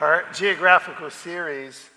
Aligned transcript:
our 0.00 0.24
geographical 0.32 1.10
series, 1.10 1.90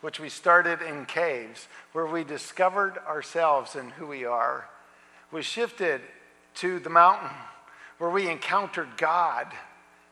which 0.00 0.18
we 0.18 0.30
started 0.30 0.80
in 0.80 1.04
caves, 1.04 1.68
where 1.92 2.06
we 2.06 2.24
discovered 2.24 2.96
ourselves 3.06 3.76
and 3.76 3.92
who 3.92 4.06
we 4.06 4.24
are, 4.24 4.66
was 5.30 5.44
shifted 5.44 6.00
to 6.54 6.78
the 6.78 6.88
mountain, 6.88 7.28
where 7.98 8.08
we 8.08 8.30
encountered 8.30 8.88
God 8.96 9.46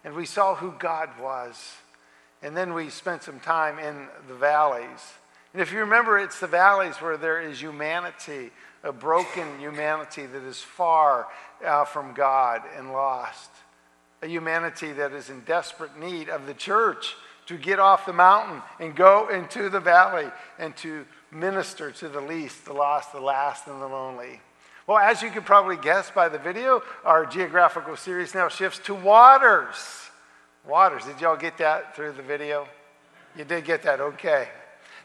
and 0.05 0.15
we 0.15 0.27
saw 0.27 0.55
who 0.55 0.75
God 0.79 1.09
was. 1.19 1.77
And 2.43 2.55
then 2.55 2.75
we 2.75 2.91
spent 2.91 3.23
some 3.23 3.41
time 3.41 3.79
in 3.79 4.09
the 4.29 4.35
valleys. 4.35 5.15
And 5.55 5.63
if 5.63 5.73
you 5.73 5.79
remember, 5.79 6.19
it's 6.19 6.41
the 6.41 6.47
valleys 6.47 6.97
where 6.97 7.17
there 7.17 7.41
is 7.41 7.63
humanity, 7.63 8.51
a 8.85 8.93
broken 8.93 9.59
humanity 9.59 10.27
that 10.27 10.43
is 10.43 10.61
far 10.61 11.27
uh, 11.65 11.87
from 11.87 12.13
God 12.13 12.61
and 12.77 12.93
lost, 12.93 13.51
a 14.21 14.27
humanity 14.27 14.93
that 14.93 15.13
is 15.13 15.31
in 15.31 15.41
desperate 15.41 15.99
need 15.99 16.29
of 16.29 16.47
the 16.47 16.55
church 16.55 17.17
to 17.49 17.57
get 17.57 17.79
off 17.79 18.05
the 18.07 18.13
mountain 18.13 18.63
and 18.79 18.95
go 18.95 19.29
into 19.29 19.71
the 19.71 19.81
valley 19.81 20.31
and 20.59 20.77
to 20.77 21.07
minister 21.33 21.91
to 21.91 22.09
the 22.09 22.21
least, 22.21 22.67
the 22.67 22.73
lost, 22.73 23.13
the 23.13 23.21
last, 23.21 23.67
and 23.67 23.81
the 23.81 23.87
lonely. 23.87 24.41
Well, 24.87 24.99
as 24.99 25.23
you 25.23 25.31
could 25.31 25.47
probably 25.47 25.77
guess 25.77 26.11
by 26.11 26.29
the 26.29 26.39
video, 26.39 26.83
our 27.05 27.27
geographical 27.27 27.97
series 27.97 28.35
now 28.35 28.49
shifts 28.49 28.79
to 28.81 28.95
waters. 28.95 29.77
Waters. 30.67 31.05
Did 31.07 31.21
y'all 31.21 31.37
get 31.37 31.59
that 31.59 31.97
through 31.97 32.13
the 32.13 32.23
video? 32.23 32.69
You 33.35 33.45
did 33.45 33.65
get 33.65 33.83
that, 33.83 34.01
okay. 34.01 34.49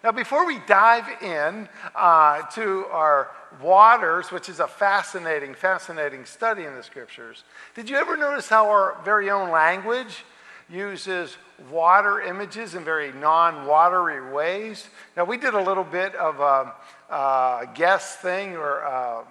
Now, 0.03 0.11
before 0.11 0.45
we 0.45 0.59
dive 0.67 1.07
in 1.21 1.69
uh, 1.95 2.41
to 2.55 2.85
our 2.91 3.31
waters, 3.61 4.31
which 4.31 4.49
is 4.49 4.59
a 4.59 4.67
fascinating, 4.67 5.53
fascinating 5.53 6.25
study 6.25 6.65
in 6.65 6.75
the 6.75 6.83
scriptures, 6.83 7.45
did 7.73 7.89
you 7.89 7.95
ever 7.95 8.17
notice 8.17 8.49
how 8.49 8.69
our 8.69 8.97
very 9.05 9.29
own 9.29 9.49
language 9.49 10.25
uses 10.73 11.37
water 11.69 12.19
images 12.21 12.75
in 12.75 12.83
very 12.83 13.13
non 13.13 13.67
watery 13.67 14.33
ways. 14.33 14.87
Now, 15.15 15.23
we 15.23 15.37
did 15.37 15.53
a 15.53 15.61
little 15.61 15.83
bit 15.83 16.15
of 16.15 16.39
a, 16.39 16.73
a 17.13 17.69
guess 17.75 18.15
thing 18.15 18.55
or 18.55 18.79
a 18.79 19.23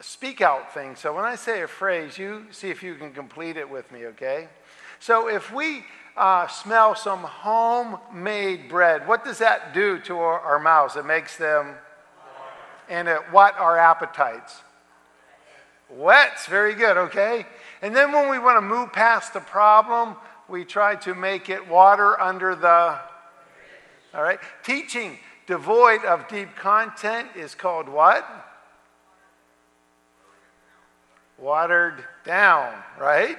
speak 0.00 0.40
out 0.40 0.72
thing. 0.72 0.96
So, 0.96 1.14
when 1.14 1.24
I 1.24 1.36
say 1.36 1.62
a 1.62 1.68
phrase, 1.68 2.16
you 2.16 2.46
see 2.50 2.70
if 2.70 2.82
you 2.82 2.94
can 2.94 3.12
complete 3.12 3.56
it 3.56 3.68
with 3.68 3.92
me, 3.92 4.06
okay? 4.06 4.48
So, 4.98 5.28
if 5.28 5.52
we 5.52 5.84
uh, 6.16 6.46
smell 6.46 6.94
some 6.94 7.20
homemade 7.20 8.68
bread, 8.68 9.06
what 9.06 9.24
does 9.24 9.38
that 9.38 9.74
do 9.74 9.98
to 10.00 10.16
our, 10.16 10.40
our 10.40 10.58
mouths? 10.58 10.96
It 10.96 11.04
makes 11.04 11.36
them, 11.36 11.74
and 12.88 13.06
it 13.06 13.20
what 13.30 13.56
our 13.58 13.78
appetites? 13.78 14.62
Wets, 15.90 16.46
very 16.46 16.74
good, 16.74 16.96
okay? 16.96 17.44
And 17.82 17.96
then 17.96 18.12
when 18.12 18.28
we 18.30 18.38
want 18.38 18.56
to 18.56 18.60
move 18.60 18.92
past 18.92 19.32
the 19.32 19.40
problem, 19.40 20.16
we 20.50 20.64
try 20.64 20.96
to 20.96 21.14
make 21.14 21.48
it 21.48 21.68
water 21.68 22.20
under 22.20 22.54
the. 22.54 22.98
All 24.12 24.22
right? 24.22 24.40
Teaching 24.64 25.18
devoid 25.46 26.04
of 26.04 26.28
deep 26.28 26.56
content 26.56 27.28
is 27.36 27.54
called 27.54 27.88
what? 27.88 28.26
Watered 31.38 32.04
down, 32.24 32.74
right? 32.98 33.38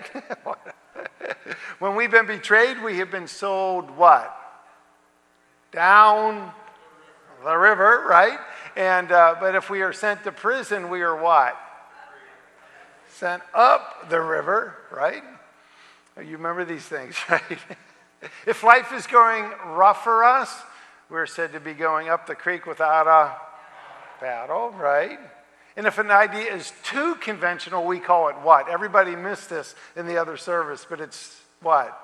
when 1.79 1.95
we've 1.95 2.09
been 2.09 2.25
betrayed, 2.25 2.81
we 2.81 2.97
have 2.97 3.11
been 3.11 3.27
sold 3.27 3.91
what? 3.91 4.35
Down 5.71 6.51
the 7.43 7.55
river, 7.55 8.05
right? 8.09 8.39
And 8.75 9.11
uh, 9.11 9.35
but 9.39 9.55
if 9.55 9.69
we 9.69 9.81
are 9.81 9.93
sent 9.93 10.23
to 10.23 10.31
prison, 10.31 10.89
we 10.89 11.01
are 11.01 11.21
what? 11.21 11.57
Sent 13.09 13.43
up 13.53 14.09
the 14.09 14.21
river, 14.21 14.77
right? 14.91 15.23
You 16.17 16.37
remember 16.37 16.65
these 16.65 16.83
things, 16.83 17.15
right? 17.29 17.59
if 18.45 18.63
life 18.63 18.91
is 18.93 19.07
going 19.07 19.45
rough 19.67 20.03
for 20.03 20.23
us, 20.23 20.53
we're 21.09 21.25
said 21.25 21.53
to 21.53 21.59
be 21.59 21.73
going 21.73 22.09
up 22.09 22.27
the 22.27 22.35
creek 22.35 22.65
without 22.65 23.07
a 23.07 23.35
paddle, 24.19 24.71
right? 24.71 25.19
And 25.75 25.87
if 25.87 25.97
an 25.97 26.11
idea 26.11 26.53
is 26.53 26.73
too 26.83 27.15
conventional, 27.15 27.85
we 27.85 27.99
call 27.99 28.29
it 28.29 28.35
what? 28.43 28.69
Everybody 28.69 29.15
missed 29.15 29.49
this 29.49 29.73
in 29.95 30.05
the 30.05 30.17
other 30.17 30.37
service, 30.37 30.85
but 30.89 30.99
it's 30.99 31.39
what? 31.61 31.97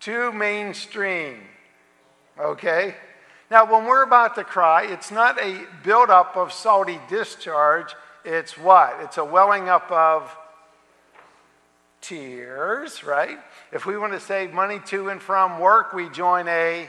Too 0.00 0.30
mainstream. 0.32 1.40
Okay? 2.38 2.94
Now, 3.50 3.70
when 3.70 3.86
we're 3.86 4.02
about 4.02 4.34
to 4.34 4.44
cry, 4.44 4.84
it's 4.84 5.10
not 5.10 5.40
a 5.40 5.64
buildup 5.82 6.36
of 6.36 6.52
salty 6.52 7.00
discharge. 7.08 7.94
It's 8.24 8.58
what? 8.58 8.98
It's 9.00 9.18
a 9.18 9.24
welling 9.24 9.68
up 9.68 9.90
of 9.90 10.36
tears, 12.08 13.04
right? 13.04 13.38
If 13.72 13.86
we 13.86 13.96
want 13.96 14.12
to 14.12 14.20
save 14.20 14.52
money 14.52 14.80
to 14.86 15.08
and 15.08 15.20
from 15.20 15.58
work, 15.58 15.92
we 15.92 16.08
join 16.08 16.48
a, 16.48 16.88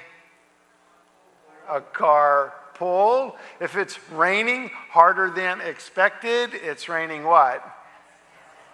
a 1.70 1.82
car 1.82 2.54
pull. 2.76 3.36
If 3.60 3.76
it's 3.76 3.98
raining 4.12 4.70
harder 4.90 5.32
than 5.32 5.62
expected, 5.62 6.52
it's 6.54 6.88
raining 6.88 7.24
what? 7.24 7.64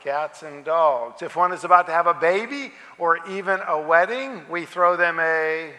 Cats 0.03 0.43
and 0.43 0.65
dogs. 0.65 1.21
If 1.21 1.35
one 1.35 1.53
is 1.53 1.63
about 1.63 1.85
to 1.87 1.93
have 1.93 2.07
a 2.07 2.13
baby 2.13 2.73
or 2.97 3.25
even 3.29 3.61
a 3.65 3.81
wedding, 3.81 4.41
we 4.49 4.65
throw 4.65 4.97
them 4.97 5.19
a 5.19 5.71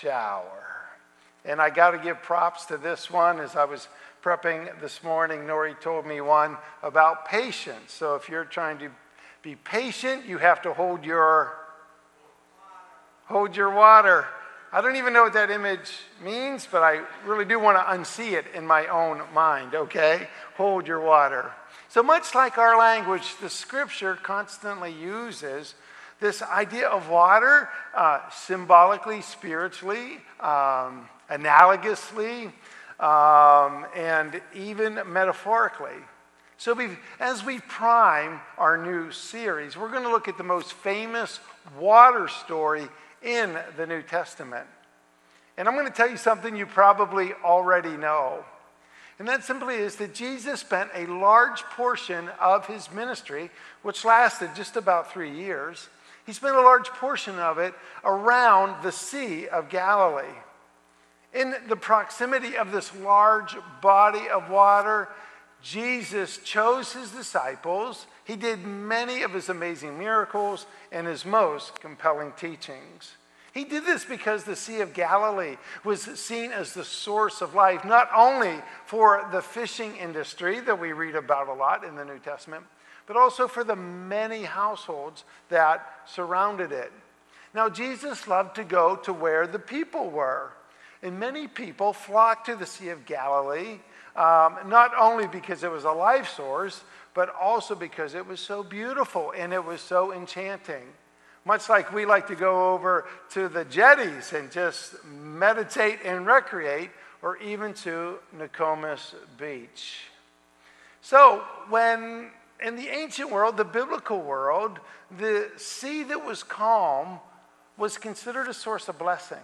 shower. 0.00 0.46
And 1.46 1.60
I 1.62 1.70
got 1.70 1.92
to 1.92 1.98
give 1.98 2.22
props 2.22 2.66
to 2.66 2.76
this 2.76 3.10
one 3.10 3.40
as 3.40 3.56
I 3.56 3.64
was 3.64 3.88
prepping 4.22 4.78
this 4.82 5.02
morning. 5.02 5.40
Nori 5.40 5.80
told 5.80 6.04
me 6.06 6.20
one 6.20 6.58
about 6.82 7.26
patience. 7.26 7.92
So 7.92 8.16
if 8.16 8.28
you're 8.28 8.44
trying 8.44 8.78
to 8.80 8.90
be 9.42 9.56
patient. 9.56 10.26
You 10.26 10.38
have 10.38 10.62
to 10.62 10.72
hold 10.72 11.04
your 11.04 11.56
hold 13.26 13.56
your 13.56 13.70
water. 13.70 14.26
I 14.72 14.80
don't 14.80 14.96
even 14.96 15.12
know 15.12 15.24
what 15.24 15.32
that 15.32 15.50
image 15.50 15.90
means, 16.22 16.68
but 16.70 16.82
I 16.82 17.02
really 17.24 17.44
do 17.44 17.58
want 17.58 17.76
to 17.76 17.82
unsee 17.82 18.32
it 18.32 18.44
in 18.54 18.66
my 18.66 18.86
own 18.86 19.22
mind, 19.34 19.74
okay? 19.74 20.28
Hold 20.56 20.86
your 20.86 21.00
water. 21.00 21.50
So 21.88 22.02
much 22.04 22.36
like 22.36 22.56
our 22.56 22.78
language, 22.78 23.36
the 23.40 23.48
scripture 23.48 24.14
constantly 24.14 24.92
uses 24.92 25.74
this 26.20 26.40
idea 26.42 26.86
of 26.86 27.08
water 27.08 27.68
uh, 27.96 28.20
symbolically, 28.30 29.22
spiritually, 29.22 30.18
um, 30.38 31.08
analogously, 31.28 32.52
um, 33.00 33.86
and 33.96 34.40
even 34.54 35.00
metaphorically. 35.06 35.98
So, 36.60 36.78
as 37.18 37.42
we 37.42 37.58
prime 37.58 38.38
our 38.58 38.76
new 38.76 39.12
series, 39.12 39.78
we're 39.78 39.90
going 39.90 40.02
to 40.02 40.10
look 40.10 40.28
at 40.28 40.36
the 40.36 40.44
most 40.44 40.74
famous 40.74 41.40
water 41.78 42.28
story 42.28 42.86
in 43.22 43.56
the 43.78 43.86
New 43.86 44.02
Testament. 44.02 44.66
And 45.56 45.66
I'm 45.66 45.74
going 45.74 45.86
to 45.86 45.92
tell 45.92 46.10
you 46.10 46.18
something 46.18 46.54
you 46.54 46.66
probably 46.66 47.32
already 47.42 47.96
know. 47.96 48.44
And 49.18 49.26
that 49.26 49.42
simply 49.42 49.76
is 49.76 49.96
that 49.96 50.12
Jesus 50.12 50.60
spent 50.60 50.90
a 50.94 51.06
large 51.06 51.62
portion 51.62 52.28
of 52.38 52.66
his 52.66 52.92
ministry, 52.92 53.50
which 53.80 54.04
lasted 54.04 54.50
just 54.54 54.76
about 54.76 55.10
three 55.10 55.34
years, 55.34 55.88
he 56.26 56.34
spent 56.34 56.56
a 56.56 56.60
large 56.60 56.88
portion 56.88 57.38
of 57.38 57.56
it 57.56 57.72
around 58.04 58.82
the 58.82 58.92
Sea 58.92 59.48
of 59.48 59.70
Galilee. 59.70 60.36
In 61.32 61.54
the 61.70 61.76
proximity 61.76 62.58
of 62.58 62.70
this 62.70 62.94
large 62.96 63.56
body 63.80 64.28
of 64.28 64.50
water, 64.50 65.08
Jesus 65.62 66.38
chose 66.38 66.92
his 66.92 67.10
disciples. 67.10 68.06
He 68.24 68.36
did 68.36 68.64
many 68.64 69.22
of 69.22 69.32
his 69.32 69.48
amazing 69.48 69.98
miracles 69.98 70.66
and 70.90 71.06
his 71.06 71.24
most 71.24 71.80
compelling 71.80 72.32
teachings. 72.32 73.12
He 73.52 73.64
did 73.64 73.84
this 73.84 74.04
because 74.04 74.44
the 74.44 74.54
Sea 74.56 74.80
of 74.80 74.94
Galilee 74.94 75.56
was 75.84 76.02
seen 76.02 76.52
as 76.52 76.72
the 76.72 76.84
source 76.84 77.40
of 77.40 77.54
life, 77.54 77.84
not 77.84 78.08
only 78.16 78.62
for 78.86 79.28
the 79.32 79.42
fishing 79.42 79.96
industry 79.96 80.60
that 80.60 80.80
we 80.80 80.92
read 80.92 81.16
about 81.16 81.48
a 81.48 81.52
lot 81.52 81.84
in 81.84 81.96
the 81.96 82.04
New 82.04 82.20
Testament, 82.20 82.64
but 83.06 83.16
also 83.16 83.48
for 83.48 83.64
the 83.64 83.74
many 83.74 84.44
households 84.44 85.24
that 85.48 85.84
surrounded 86.06 86.70
it. 86.70 86.92
Now, 87.52 87.68
Jesus 87.68 88.28
loved 88.28 88.54
to 88.54 88.64
go 88.64 88.94
to 88.96 89.12
where 89.12 89.48
the 89.48 89.58
people 89.58 90.10
were, 90.10 90.52
and 91.02 91.18
many 91.18 91.48
people 91.48 91.92
flocked 91.92 92.46
to 92.46 92.54
the 92.54 92.66
Sea 92.66 92.90
of 92.90 93.04
Galilee 93.04 93.80
um, 94.20 94.58
not 94.68 94.92
only 94.98 95.26
because 95.26 95.64
it 95.64 95.70
was 95.70 95.84
a 95.84 95.90
life 95.90 96.28
source, 96.28 96.84
but 97.14 97.34
also 97.40 97.74
because 97.74 98.14
it 98.14 98.26
was 98.26 98.38
so 98.38 98.62
beautiful 98.62 99.32
and 99.34 99.54
it 99.54 99.64
was 99.64 99.80
so 99.80 100.12
enchanting. 100.12 100.84
Much 101.46 101.70
like 101.70 101.90
we 101.90 102.04
like 102.04 102.26
to 102.26 102.34
go 102.34 102.74
over 102.74 103.06
to 103.30 103.48
the 103.48 103.64
jetties 103.64 104.34
and 104.34 104.52
just 104.52 105.02
meditate 105.06 106.00
and 106.04 106.26
recreate, 106.26 106.90
or 107.22 107.38
even 107.38 107.72
to 107.72 108.18
Nokomis 108.36 109.14
Beach. 109.38 110.02
So, 111.00 111.42
when 111.70 112.30
in 112.62 112.76
the 112.76 112.88
ancient 112.88 113.30
world, 113.30 113.56
the 113.56 113.64
biblical 113.64 114.20
world, 114.20 114.80
the 115.18 115.50
sea 115.56 116.02
that 116.04 116.26
was 116.26 116.42
calm 116.42 117.20
was 117.78 117.96
considered 117.96 118.48
a 118.48 118.54
source 118.54 118.86
of 118.88 118.98
blessing. 118.98 119.38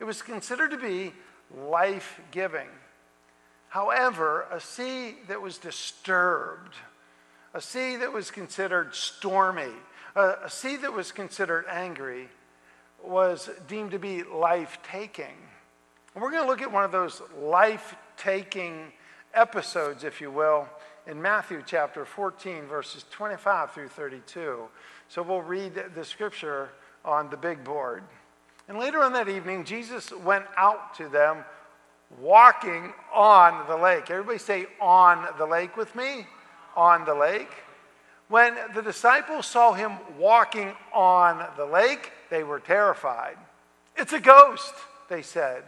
It 0.00 0.04
was 0.04 0.20
considered 0.20 0.72
to 0.72 0.78
be 0.78 1.12
life 1.56 2.20
giving. 2.32 2.66
However, 3.70 4.46
a 4.50 4.58
sea 4.58 5.14
that 5.28 5.40
was 5.40 5.56
disturbed, 5.56 6.74
a 7.54 7.60
sea 7.60 7.96
that 7.96 8.12
was 8.12 8.32
considered 8.32 8.96
stormy, 8.96 9.72
a, 10.16 10.34
a 10.44 10.50
sea 10.50 10.74
that 10.78 10.92
was 10.92 11.12
considered 11.12 11.64
angry, 11.70 12.28
was 13.00 13.48
deemed 13.68 13.92
to 13.92 14.00
be 14.00 14.24
life 14.24 14.78
taking. 14.82 15.36
We're 16.16 16.32
going 16.32 16.42
to 16.42 16.48
look 16.48 16.62
at 16.62 16.72
one 16.72 16.82
of 16.82 16.90
those 16.90 17.22
life 17.40 17.94
taking 18.16 18.92
episodes, 19.34 20.02
if 20.02 20.20
you 20.20 20.32
will, 20.32 20.68
in 21.06 21.22
Matthew 21.22 21.62
chapter 21.64 22.04
14, 22.04 22.66
verses 22.66 23.04
25 23.12 23.70
through 23.70 23.88
32. 23.88 24.64
So 25.06 25.22
we'll 25.22 25.42
read 25.42 25.80
the 25.94 26.04
scripture 26.04 26.70
on 27.04 27.30
the 27.30 27.36
big 27.36 27.62
board. 27.62 28.02
And 28.68 28.78
later 28.80 29.00
on 29.00 29.12
that 29.12 29.28
evening, 29.28 29.64
Jesus 29.64 30.10
went 30.10 30.46
out 30.56 30.94
to 30.96 31.08
them 31.08 31.44
walking 32.18 32.92
on 33.12 33.66
the 33.68 33.76
lake. 33.76 34.10
Everybody 34.10 34.38
say 34.38 34.66
on 34.80 35.26
the 35.38 35.46
lake 35.46 35.76
with 35.76 35.94
me? 35.94 36.26
On 36.76 37.04
the 37.04 37.14
lake. 37.14 37.52
When 38.28 38.56
the 38.74 38.82
disciples 38.82 39.46
saw 39.46 39.72
him 39.72 39.92
walking 40.18 40.72
on 40.92 41.44
the 41.56 41.66
lake, 41.66 42.12
they 42.30 42.44
were 42.44 42.60
terrified. 42.60 43.36
It's 43.96 44.12
a 44.12 44.20
ghost, 44.20 44.72
they 45.08 45.22
said, 45.22 45.64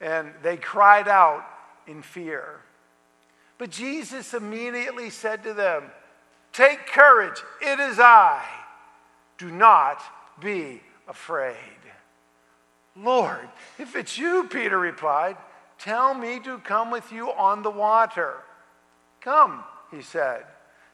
and 0.00 0.32
they 0.42 0.56
cried 0.56 1.08
out 1.08 1.44
in 1.86 2.02
fear. 2.02 2.60
But 3.56 3.70
Jesus 3.70 4.34
immediately 4.34 5.10
said 5.10 5.42
to 5.44 5.54
them, 5.54 5.84
Take 6.52 6.86
courage, 6.86 7.42
it 7.60 7.80
is 7.80 7.98
I. 7.98 8.44
Do 9.38 9.50
not 9.50 10.00
be 10.40 10.82
afraid. 11.08 11.56
Lord, 12.96 13.48
if 13.78 13.96
it's 13.96 14.16
you, 14.16 14.44
Peter 14.44 14.78
replied, 14.78 15.36
tell 15.84 16.14
me 16.14 16.40
to 16.40 16.58
come 16.58 16.90
with 16.90 17.12
you 17.12 17.30
on 17.30 17.62
the 17.62 17.70
water. 17.70 18.36
Come, 19.20 19.62
he 19.90 20.00
said. 20.00 20.44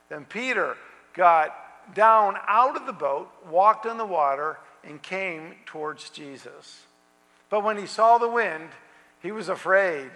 Then 0.09 0.25
Peter 0.25 0.77
got 1.15 1.55
down 1.95 2.37
out 2.47 2.77
of 2.77 2.87
the 2.87 2.93
boat, 2.93 3.31
walked 3.49 3.87
on 3.87 3.99
the 3.99 4.05
water, 4.05 4.59
and 4.83 5.01
came 5.01 5.55
towards 5.65 6.11
Jesus. 6.11 6.83
But 7.49 7.63
when 7.63 7.79
he 7.79 7.87
saw 7.87 8.19
the 8.19 8.29
wind, 8.29 8.69
he 9.23 9.31
was 9.31 9.49
afraid. 9.49 10.11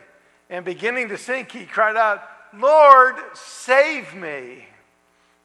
And 0.51 0.65
beginning 0.65 1.09
to 1.09 1.19
sink, 1.19 1.53
he 1.53 1.67
cried 1.67 1.97
out, 1.97 2.23
Lord, 2.57 3.17
save 3.35 4.15
me. 4.15 4.67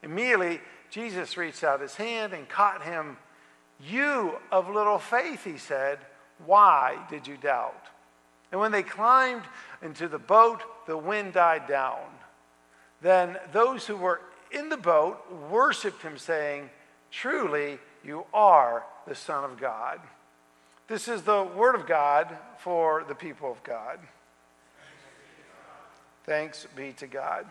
Immediately, 0.02 0.62
Jesus 0.90 1.38
reached 1.38 1.64
out 1.64 1.82
his 1.82 1.96
hand 1.96 2.34
and 2.34 2.50
caught 2.50 2.84
him. 2.84 3.18
You 3.80 4.38
of 4.52 4.70
little 4.70 5.00
faith, 5.00 5.44
he 5.44 5.58
said, 5.58 6.00
why 6.46 6.98
did 7.10 7.28
you 7.28 7.38
doubt? 7.38 7.86
And 8.52 8.60
when 8.60 8.72
they 8.72 8.84
climbed 8.84 9.44
into 9.82 10.08
the 10.08 10.20
boat, 10.20 10.62
the 10.88 10.98
wind 10.98 11.34
died 11.34 11.68
down. 11.68 12.00
Then 13.02 13.38
those 13.52 13.86
who 13.86 13.96
were 13.96 14.22
in 14.52 14.70
the 14.70 14.78
boat 14.78 15.20
worshiped 15.50 16.02
him, 16.02 16.18
saying, 16.18 16.70
Truly, 17.12 17.80
you 18.04 18.26
are 18.34 18.84
the 19.08 19.16
Son 19.16 19.44
of 19.44 19.60
God. 19.60 20.00
This 20.88 21.08
is 21.08 21.22
the 21.22 21.44
word 21.44 21.76
of 21.76 21.86
God 21.86 22.36
for 22.58 23.04
the 23.08 23.16
people 23.16 23.52
of 23.52 23.64
God. 23.64 24.00
Thanks 26.26 26.68
be 26.76 26.94
to 26.94 27.08
God. 27.08 27.46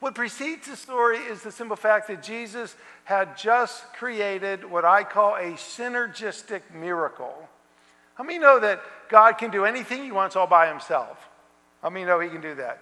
What 0.00 0.16
precedes 0.16 0.66
the 0.66 0.76
story 0.76 1.18
is 1.18 1.42
the 1.42 1.52
simple 1.52 1.76
fact 1.76 2.08
that 2.08 2.24
Jesus 2.24 2.74
had 3.04 3.36
just 3.36 3.84
created 3.92 4.68
what 4.68 4.84
I 4.84 5.04
call 5.04 5.36
a 5.36 5.52
synergistic 5.52 6.62
miracle. 6.74 7.48
How 8.14 8.24
many 8.24 8.38
know 8.38 8.60
that 8.60 8.82
God 9.08 9.38
can 9.38 9.50
do 9.50 9.64
anything 9.64 10.02
he 10.02 10.12
wants 10.12 10.36
all 10.36 10.46
by 10.46 10.68
himself? 10.68 11.18
How 11.82 11.90
many 11.90 12.04
know 12.04 12.20
he 12.20 12.28
can 12.28 12.40
do 12.40 12.54
that? 12.56 12.80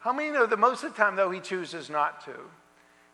How 0.00 0.12
many 0.12 0.30
know 0.30 0.46
that 0.46 0.58
most 0.58 0.84
of 0.84 0.92
the 0.92 0.96
time, 0.98 1.16
though, 1.16 1.30
he 1.30 1.40
chooses 1.40 1.88
not 1.88 2.24
to? 2.26 2.34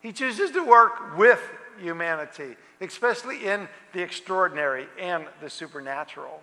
He 0.01 0.13
chooses 0.13 0.51
to 0.53 0.65
work 0.65 1.17
with 1.17 1.41
humanity, 1.79 2.57
especially 2.81 3.47
in 3.47 3.69
the 3.93 4.03
extraordinary 4.03 4.89
and 4.99 5.27
the 5.41 5.51
supernatural. 5.51 6.43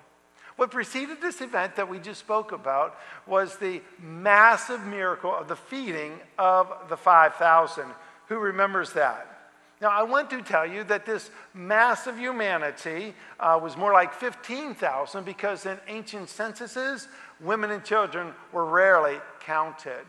What 0.56 0.72
preceded 0.72 1.22
this 1.22 1.42
event 1.42 1.76
that 1.76 1.90
we 1.90 2.00
just 2.00 2.20
spoke 2.20 2.52
about 2.52 2.98
was 3.28 3.58
the 3.58 3.82
massive 4.00 4.86
miracle 4.86 5.36
of 5.36 5.48
the 5.48 5.56
feeding 5.56 6.20
of 6.38 6.72
the 6.90 6.98
5,000. 6.98 7.86
Who 8.28 8.40
remembers 8.40 8.94
that? 8.94 9.37
Now, 9.80 9.90
I 9.90 10.04
want 10.04 10.32
to 10.32 10.42
tell 10.42 10.66
you 10.66 10.84
that 10.86 11.06
this 11.06 11.30
mass 11.54 12.08
of 12.08 12.18
humanity 12.18 13.14
uh, 13.40 13.60
was 13.62 13.78
more 13.78 13.94
like 13.94 14.14
15,000 14.14 15.24
because 15.24 15.68
in 15.68 15.78
ancient 15.88 16.30
censuses, 16.30 17.08
women 17.40 17.70
and 17.70 17.84
children 17.84 18.34
were 18.52 18.66
rarely 18.66 19.18
counted. 19.40 20.06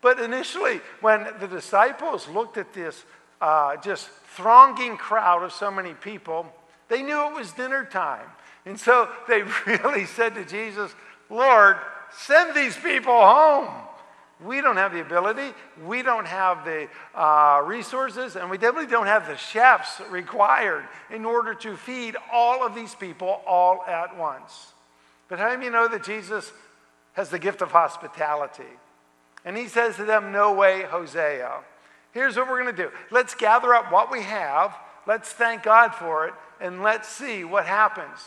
But 0.00 0.18
initially, 0.18 0.80
when 1.00 1.26
the 1.40 1.48
disciples 1.48 2.26
looked 2.28 2.56
at 2.56 2.72
this 2.72 3.04
uh, 3.40 3.76
just 3.76 4.08
thronging 4.34 4.96
crowd 4.96 5.42
of 5.42 5.52
so 5.52 5.70
many 5.70 5.92
people, 5.92 6.46
they 6.88 7.02
knew 7.02 7.28
it 7.28 7.34
was 7.34 7.52
dinner 7.52 7.84
time. 7.84 8.26
And 8.64 8.78
so 8.80 9.10
they 9.28 9.42
really 9.66 10.06
said 10.06 10.34
to 10.36 10.44
Jesus, 10.44 10.94
Lord, 11.28 11.76
send 12.12 12.54
these 12.54 12.76
people 12.76 13.12
home. 13.12 13.68
We 14.44 14.60
don't 14.60 14.76
have 14.76 14.92
the 14.92 15.00
ability, 15.00 15.54
we 15.82 16.02
don't 16.02 16.26
have 16.26 16.64
the 16.66 16.88
uh, 17.14 17.62
resources, 17.64 18.36
and 18.36 18.50
we 18.50 18.58
definitely 18.58 18.90
don't 18.90 19.06
have 19.06 19.26
the 19.26 19.36
chefs 19.36 20.00
required 20.10 20.84
in 21.10 21.24
order 21.24 21.54
to 21.54 21.74
feed 21.74 22.16
all 22.30 22.64
of 22.64 22.74
these 22.74 22.94
people 22.94 23.40
all 23.46 23.82
at 23.86 24.14
once. 24.18 24.72
But 25.28 25.38
how 25.38 25.56
do 25.56 25.64
you 25.64 25.70
know 25.70 25.88
that 25.88 26.04
Jesus 26.04 26.52
has 27.14 27.30
the 27.30 27.38
gift 27.38 27.62
of 27.62 27.70
hospitality? 27.70 28.64
And 29.46 29.56
he 29.56 29.68
says 29.68 29.96
to 29.96 30.04
them, 30.04 30.32
No 30.32 30.52
way, 30.52 30.82
Hosea. 30.82 31.60
Here's 32.12 32.36
what 32.36 32.48
we're 32.48 32.62
going 32.62 32.76
to 32.76 32.82
do 32.82 32.90
let's 33.10 33.34
gather 33.34 33.74
up 33.74 33.90
what 33.90 34.10
we 34.10 34.22
have, 34.22 34.76
let's 35.06 35.30
thank 35.30 35.62
God 35.62 35.94
for 35.94 36.26
it, 36.26 36.34
and 36.60 36.82
let's 36.82 37.08
see 37.08 37.44
what 37.44 37.64
happens. 37.64 38.18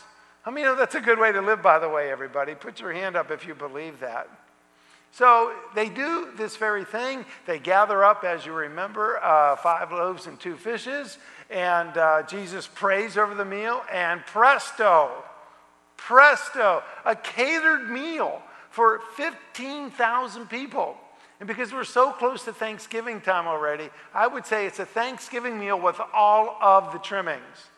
I 0.44 0.50
mean, 0.50 0.64
that's 0.76 0.94
a 0.94 1.00
good 1.00 1.18
way 1.18 1.30
to 1.30 1.40
live, 1.40 1.62
by 1.62 1.78
the 1.78 1.88
way, 1.88 2.10
everybody. 2.10 2.54
Put 2.54 2.80
your 2.80 2.92
hand 2.92 3.14
up 3.14 3.30
if 3.30 3.46
you 3.46 3.54
believe 3.54 4.00
that. 4.00 4.28
So 5.12 5.52
they 5.74 5.88
do 5.88 6.28
this 6.36 6.56
very 6.56 6.84
thing. 6.84 7.24
They 7.46 7.58
gather 7.58 8.04
up, 8.04 8.24
as 8.24 8.46
you 8.46 8.52
remember, 8.52 9.18
uh, 9.22 9.56
five 9.56 9.90
loaves 9.90 10.26
and 10.26 10.38
two 10.38 10.56
fishes, 10.56 11.18
and 11.50 11.96
uh, 11.96 12.22
Jesus 12.22 12.68
prays 12.68 13.16
over 13.16 13.34
the 13.34 13.44
meal, 13.44 13.82
and 13.92 14.24
presto, 14.24 15.10
presto, 15.96 16.82
a 17.04 17.16
catered 17.16 17.90
meal 17.90 18.40
for 18.70 19.00
15,000 19.16 20.48
people. 20.48 20.96
And 21.40 21.46
because 21.46 21.72
we're 21.72 21.84
so 21.84 22.12
close 22.12 22.44
to 22.44 22.52
Thanksgiving 22.52 23.20
time 23.20 23.48
already, 23.48 23.88
I 24.14 24.26
would 24.26 24.46
say 24.46 24.66
it's 24.66 24.78
a 24.78 24.86
Thanksgiving 24.86 25.58
meal 25.58 25.80
with 25.80 26.00
all 26.12 26.56
of 26.60 26.92
the 26.92 26.98
trimmings 26.98 27.70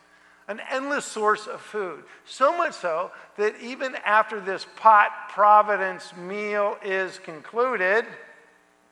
an 0.47 0.59
endless 0.71 1.05
source 1.05 1.47
of 1.47 1.61
food. 1.61 2.03
So 2.25 2.57
much 2.57 2.73
so 2.73 3.11
that 3.37 3.59
even 3.61 3.95
after 4.05 4.39
this 4.39 4.65
pot 4.75 5.11
providence 5.29 6.15
meal 6.15 6.77
is 6.83 7.19
concluded, 7.19 8.05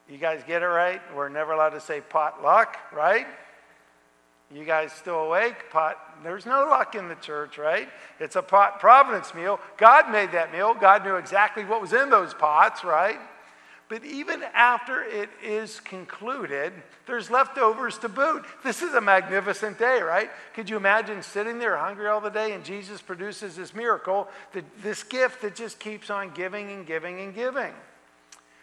you 0.09 0.17
guys 0.17 0.43
get 0.45 0.61
it 0.61 0.67
right? 0.67 1.01
We're 1.15 1.29
never 1.29 1.53
allowed 1.53 1.69
to 1.69 1.81
say 1.81 2.01
potluck, 2.01 2.77
right? 2.93 3.27
You 4.53 4.65
guys 4.65 4.91
still 4.91 5.19
awake? 5.19 5.69
Pot, 5.71 5.97
there's 6.23 6.45
no 6.45 6.65
luck 6.65 6.95
in 6.95 7.07
the 7.07 7.15
church, 7.15 7.57
right? 7.57 7.87
It's 8.19 8.35
a 8.35 8.41
pot 8.41 8.79
providence 8.79 9.33
meal. 9.33 9.59
God 9.77 10.11
made 10.11 10.33
that 10.33 10.51
meal. 10.51 10.73
God 10.73 11.05
knew 11.05 11.15
exactly 11.15 11.63
what 11.63 11.81
was 11.81 11.93
in 11.93 12.09
those 12.09 12.33
pots, 12.33 12.83
right? 12.83 13.19
But 13.91 14.05
even 14.05 14.41
after 14.53 15.03
it 15.03 15.29
is 15.43 15.81
concluded, 15.81 16.71
there's 17.07 17.29
leftovers 17.29 17.97
to 17.97 18.07
boot. 18.07 18.45
This 18.63 18.81
is 18.81 18.93
a 18.93 19.01
magnificent 19.01 19.77
day, 19.77 20.01
right? 20.01 20.29
Could 20.53 20.69
you 20.69 20.77
imagine 20.77 21.21
sitting 21.21 21.59
there 21.59 21.75
hungry 21.75 22.07
all 22.07 22.21
the 22.21 22.29
day 22.29 22.53
and 22.53 22.63
Jesus 22.63 23.01
produces 23.01 23.57
this 23.57 23.75
miracle, 23.75 24.29
this 24.81 25.03
gift 25.03 25.41
that 25.41 25.55
just 25.55 25.77
keeps 25.77 26.09
on 26.09 26.31
giving 26.31 26.71
and 26.71 26.87
giving 26.87 27.19
and 27.19 27.35
giving? 27.35 27.73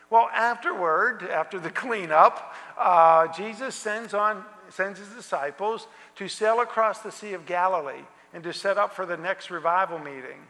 Well, 0.09 0.31
afterward, 0.33 1.23
after 1.25 1.61
the 1.61 1.69
cleanup, 1.83 2.55
uh, 2.79 3.31
Jesus 3.31 3.75
sends, 3.75 4.15
on, 4.15 4.43
sends 4.71 4.99
his 4.99 5.11
disciples 5.11 5.89
to 6.17 6.27
sail 6.27 6.61
across 6.61 7.01
the 7.01 7.13
Sea 7.13 7.35
of 7.35 7.45
Galilee 7.45 8.07
and 8.33 8.43
to 8.45 8.55
set 8.55 8.79
up 8.79 8.95
for 8.95 9.05
the 9.05 9.19
next 9.19 9.51
revival 9.51 9.99
meeting. 9.99 10.41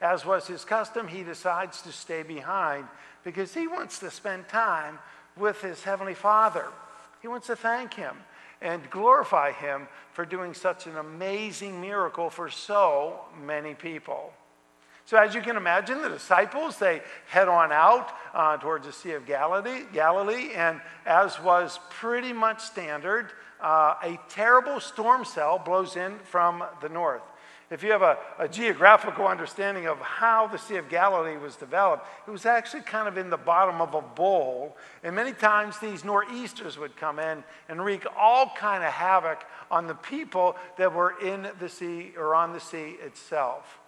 As 0.00 0.24
was 0.24 0.46
his 0.46 0.64
custom, 0.64 1.08
he 1.08 1.22
decides 1.22 1.82
to 1.82 1.92
stay 1.92 2.22
behind 2.22 2.86
because 3.24 3.52
he 3.52 3.66
wants 3.66 3.98
to 3.98 4.10
spend 4.10 4.48
time 4.48 4.98
with 5.36 5.60
his 5.60 5.82
Heavenly 5.82 6.14
Father. 6.14 6.66
He 7.20 7.28
wants 7.28 7.48
to 7.48 7.56
thank 7.56 7.94
him 7.94 8.16
and 8.60 8.88
glorify 8.90 9.52
him 9.52 9.88
for 10.12 10.24
doing 10.24 10.54
such 10.54 10.86
an 10.86 10.96
amazing 10.96 11.80
miracle 11.80 12.30
for 12.30 12.48
so 12.48 13.20
many 13.44 13.74
people. 13.74 14.32
So, 15.04 15.16
as 15.16 15.34
you 15.34 15.40
can 15.40 15.56
imagine, 15.56 16.02
the 16.02 16.10
disciples 16.10 16.78
they 16.78 17.00
head 17.28 17.48
on 17.48 17.72
out 17.72 18.12
uh, 18.34 18.58
towards 18.58 18.86
the 18.86 18.92
Sea 18.92 19.12
of 19.12 19.24
Galilee, 19.24 19.84
Galilee, 19.92 20.50
and 20.54 20.82
as 21.06 21.40
was 21.40 21.80
pretty 21.88 22.34
much 22.34 22.60
standard, 22.60 23.32
uh, 23.60 23.94
a 24.02 24.18
terrible 24.28 24.80
storm 24.80 25.24
cell 25.24 25.58
blows 25.58 25.96
in 25.96 26.18
from 26.24 26.62
the 26.82 26.90
north. 26.90 27.22
If 27.70 27.82
you 27.82 27.92
have 27.92 28.02
a, 28.02 28.16
a, 28.38 28.48
geographical 28.48 29.26
understanding 29.26 29.86
of 29.86 29.98
how 29.98 30.46
the 30.46 30.56
Sea 30.56 30.76
of 30.76 30.88
Galilee 30.88 31.36
was 31.36 31.54
developed, 31.54 32.06
it 32.26 32.30
was 32.30 32.46
actually 32.46 32.80
kind 32.80 33.06
of 33.06 33.18
in 33.18 33.28
the 33.28 33.36
bottom 33.36 33.82
of 33.82 33.92
a 33.92 34.00
bowl. 34.00 34.74
And 35.04 35.14
many 35.14 35.32
times 35.32 35.78
these 35.78 36.02
nor'easters 36.02 36.78
would 36.78 36.96
come 36.96 37.18
in 37.18 37.44
and 37.68 37.84
wreak 37.84 38.06
all 38.16 38.50
kind 38.56 38.82
of 38.82 38.90
havoc 38.90 39.44
on 39.70 39.86
the 39.86 39.94
people 39.94 40.56
that 40.78 40.94
were 40.94 41.14
in 41.20 41.46
the 41.60 41.68
sea 41.68 42.12
or 42.16 42.34
on 42.34 42.54
the 42.54 42.60
sea 42.60 42.96
itself. 43.04 43.78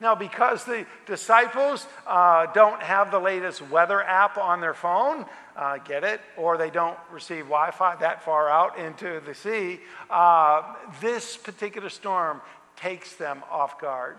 Now, 0.00 0.14
because 0.14 0.64
the 0.64 0.86
disciples 1.04 1.86
uh, 2.06 2.46
don't 2.54 2.82
have 2.82 3.10
the 3.10 3.18
latest 3.18 3.60
weather 3.68 4.02
app 4.02 4.38
on 4.38 4.62
their 4.62 4.72
phone, 4.72 5.26
uh, 5.54 5.76
get 5.76 6.04
it, 6.04 6.22
or 6.38 6.56
they 6.56 6.70
don't 6.70 6.96
receive 7.12 7.44
Wi 7.44 7.70
Fi 7.70 7.96
that 7.96 8.24
far 8.24 8.48
out 8.48 8.78
into 8.78 9.20
the 9.26 9.34
sea, 9.34 9.80
uh, 10.08 10.62
this 11.02 11.36
particular 11.36 11.90
storm 11.90 12.40
takes 12.80 13.14
them 13.16 13.42
off 13.50 13.80
guard. 13.80 14.16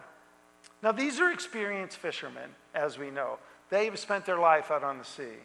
Now, 0.83 0.91
these 0.91 1.19
are 1.19 1.31
experienced 1.31 1.97
fishermen, 1.97 2.49
as 2.73 2.97
we 2.97 3.11
know. 3.11 3.37
They've 3.69 3.97
spent 3.97 4.25
their 4.25 4.39
life 4.39 4.71
out 4.71 4.83
on 4.83 4.97
the 4.97 5.05
sea. 5.05 5.39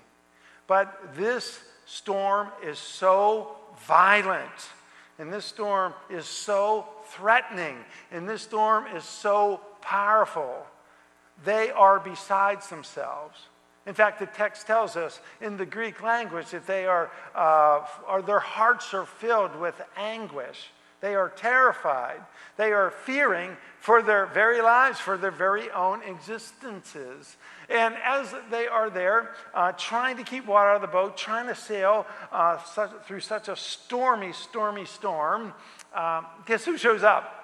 But 0.66 1.14
this 1.14 1.60
storm 1.84 2.48
is 2.64 2.78
so 2.78 3.56
violent, 3.86 4.70
and 5.18 5.32
this 5.32 5.44
storm 5.44 5.94
is 6.10 6.26
so 6.26 6.86
threatening, 7.10 7.76
and 8.10 8.28
this 8.28 8.42
storm 8.42 8.86
is 8.94 9.04
so 9.04 9.60
powerful. 9.80 10.66
They 11.44 11.70
are 11.70 12.00
besides 12.00 12.68
themselves. 12.68 13.38
In 13.86 13.94
fact, 13.94 14.18
the 14.18 14.26
text 14.26 14.66
tells 14.66 14.96
us 14.96 15.20
in 15.40 15.56
the 15.56 15.66
Greek 15.66 16.02
language 16.02 16.50
that 16.50 16.66
they 16.66 16.86
are, 16.86 17.10
uh, 17.36 17.86
are 18.06 18.20
their 18.20 18.40
hearts 18.40 18.92
are 18.94 19.06
filled 19.06 19.54
with 19.60 19.80
anguish. 19.96 20.70
They 21.00 21.14
are 21.14 21.28
terrified. 21.28 22.20
They 22.56 22.72
are 22.72 22.90
fearing 22.90 23.56
for 23.80 24.02
their 24.02 24.26
very 24.26 24.62
lives, 24.62 24.98
for 24.98 25.16
their 25.16 25.30
very 25.30 25.70
own 25.70 26.02
existences. 26.02 27.36
And 27.68 27.94
as 28.04 28.34
they 28.50 28.66
are 28.66 28.88
there, 28.88 29.34
uh, 29.54 29.72
trying 29.72 30.16
to 30.16 30.22
keep 30.22 30.46
water 30.46 30.70
out 30.70 30.76
of 30.76 30.82
the 30.82 30.88
boat, 30.88 31.16
trying 31.16 31.46
to 31.48 31.54
sail 31.54 32.06
uh, 32.32 32.62
such, 32.64 32.90
through 33.06 33.20
such 33.20 33.48
a 33.48 33.56
stormy, 33.56 34.32
stormy 34.32 34.86
storm, 34.86 35.52
um, 35.94 36.26
guess 36.46 36.64
who 36.64 36.78
shows 36.78 37.02
up? 37.02 37.36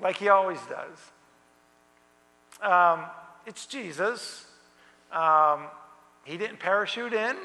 like 0.00 0.16
he 0.16 0.28
always 0.28 0.60
does. 0.66 0.98
Um, 2.62 3.06
it's 3.46 3.66
Jesus. 3.66 4.46
Um, 5.12 5.66
he 6.24 6.36
didn't 6.36 6.58
parachute 6.58 7.12
in, 7.12 7.36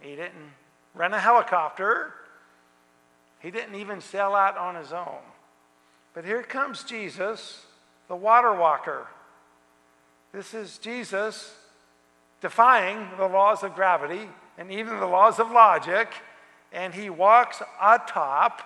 he 0.00 0.10
didn't 0.10 0.52
rent 0.94 1.14
a 1.14 1.18
helicopter, 1.18 2.14
he 3.42 3.50
didn't 3.50 3.74
even 3.74 4.00
sell 4.00 4.34
out 4.34 4.56
on 4.56 4.76
his 4.76 4.92
own. 4.92 5.18
But 6.14 6.24
here 6.24 6.42
comes 6.42 6.84
Jesus, 6.84 7.66
the 8.08 8.16
water 8.16 8.54
walker. 8.54 9.06
This 10.32 10.54
is 10.54 10.78
Jesus 10.78 11.54
defying 12.40 13.08
the 13.18 13.26
laws 13.26 13.62
of 13.62 13.74
gravity 13.74 14.28
and 14.58 14.70
even 14.70 15.00
the 15.00 15.06
laws 15.06 15.38
of 15.38 15.50
logic, 15.50 16.12
and 16.72 16.94
he 16.94 17.10
walks 17.10 17.62
atop 17.80 18.62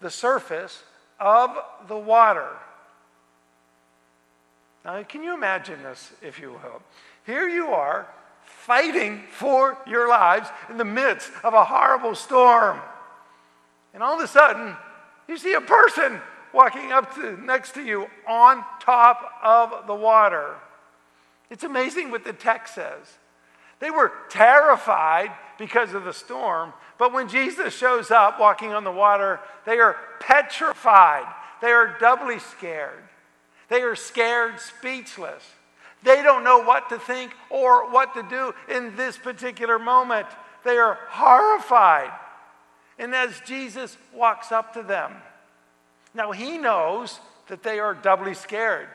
the 0.00 0.10
surface 0.10 0.82
of 1.18 1.56
the 1.88 1.96
water. 1.96 2.48
Now, 4.84 5.02
can 5.04 5.22
you 5.22 5.34
imagine 5.34 5.82
this, 5.82 6.12
if 6.20 6.38
you 6.38 6.50
will? 6.50 6.82
Here 7.24 7.48
you 7.48 7.68
are 7.68 8.06
fighting 8.42 9.22
for 9.30 9.78
your 9.86 10.08
lives 10.08 10.48
in 10.68 10.76
the 10.76 10.84
midst 10.84 11.30
of 11.42 11.54
a 11.54 11.64
horrible 11.64 12.14
storm. 12.14 12.80
And 13.94 14.02
all 14.02 14.14
of 14.14 14.20
a 14.20 14.28
sudden, 14.28 14.76
you 15.28 15.38
see 15.38 15.54
a 15.54 15.60
person 15.60 16.20
walking 16.52 16.92
up 16.92 17.14
to, 17.14 17.42
next 17.42 17.74
to 17.74 17.82
you 17.82 18.08
on 18.28 18.64
top 18.80 19.32
of 19.42 19.86
the 19.86 19.94
water. 19.94 20.56
It's 21.50 21.64
amazing 21.64 22.10
what 22.10 22.24
the 22.24 22.32
text 22.32 22.74
says. 22.74 23.06
They 23.80 23.90
were 23.90 24.12
terrified 24.28 25.30
because 25.58 25.94
of 25.94 26.04
the 26.04 26.12
storm, 26.12 26.72
but 26.98 27.12
when 27.12 27.28
Jesus 27.28 27.76
shows 27.76 28.10
up 28.10 28.40
walking 28.40 28.72
on 28.72 28.84
the 28.84 28.92
water, 28.92 29.40
they 29.66 29.78
are 29.78 29.96
petrified. 30.20 31.26
They 31.60 31.70
are 31.70 31.96
doubly 31.98 32.38
scared. 32.38 33.02
They 33.68 33.82
are 33.82 33.96
scared, 33.96 34.60
speechless. 34.60 35.42
They 36.02 36.22
don't 36.22 36.44
know 36.44 36.58
what 36.58 36.88
to 36.90 36.98
think 36.98 37.32
or 37.50 37.90
what 37.90 38.14
to 38.14 38.22
do 38.22 38.54
in 38.68 38.94
this 38.96 39.16
particular 39.16 39.78
moment. 39.78 40.26
They 40.64 40.76
are 40.76 40.98
horrified. 41.08 42.12
And 42.98 43.14
as 43.14 43.40
Jesus 43.40 43.96
walks 44.12 44.52
up 44.52 44.74
to 44.74 44.82
them, 44.82 45.12
now 46.14 46.32
he 46.32 46.58
knows 46.58 47.18
that 47.48 47.62
they 47.62 47.78
are 47.80 47.94
doubly 47.94 48.34
scared. 48.34 48.88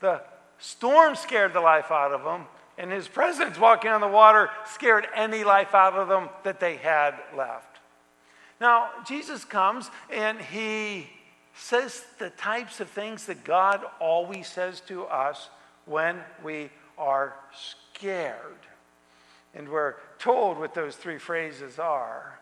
The 0.00 0.22
storm 0.58 1.14
scared 1.14 1.52
the 1.52 1.60
life 1.60 1.90
out 1.90 2.12
of 2.12 2.24
them, 2.24 2.46
and 2.76 2.90
his 2.90 3.08
presence 3.08 3.58
walking 3.58 3.90
on 3.90 4.00
the 4.00 4.08
water 4.08 4.50
scared 4.66 5.06
any 5.14 5.44
life 5.44 5.74
out 5.74 5.94
of 5.94 6.08
them 6.08 6.28
that 6.44 6.60
they 6.60 6.76
had 6.76 7.14
left. 7.36 7.78
Now, 8.60 8.90
Jesus 9.06 9.44
comes 9.44 9.90
and 10.10 10.40
he 10.40 11.08
says 11.54 12.04
the 12.18 12.30
types 12.30 12.80
of 12.80 12.88
things 12.88 13.26
that 13.26 13.44
God 13.44 13.84
always 14.00 14.46
says 14.46 14.80
to 14.82 15.04
us 15.04 15.48
when 15.86 16.20
we 16.42 16.70
are 16.96 17.34
scared. 17.94 18.58
And 19.54 19.68
we're 19.68 19.94
told 20.18 20.58
what 20.58 20.74
those 20.74 20.96
three 20.96 21.18
phrases 21.18 21.78
are. 21.78 22.37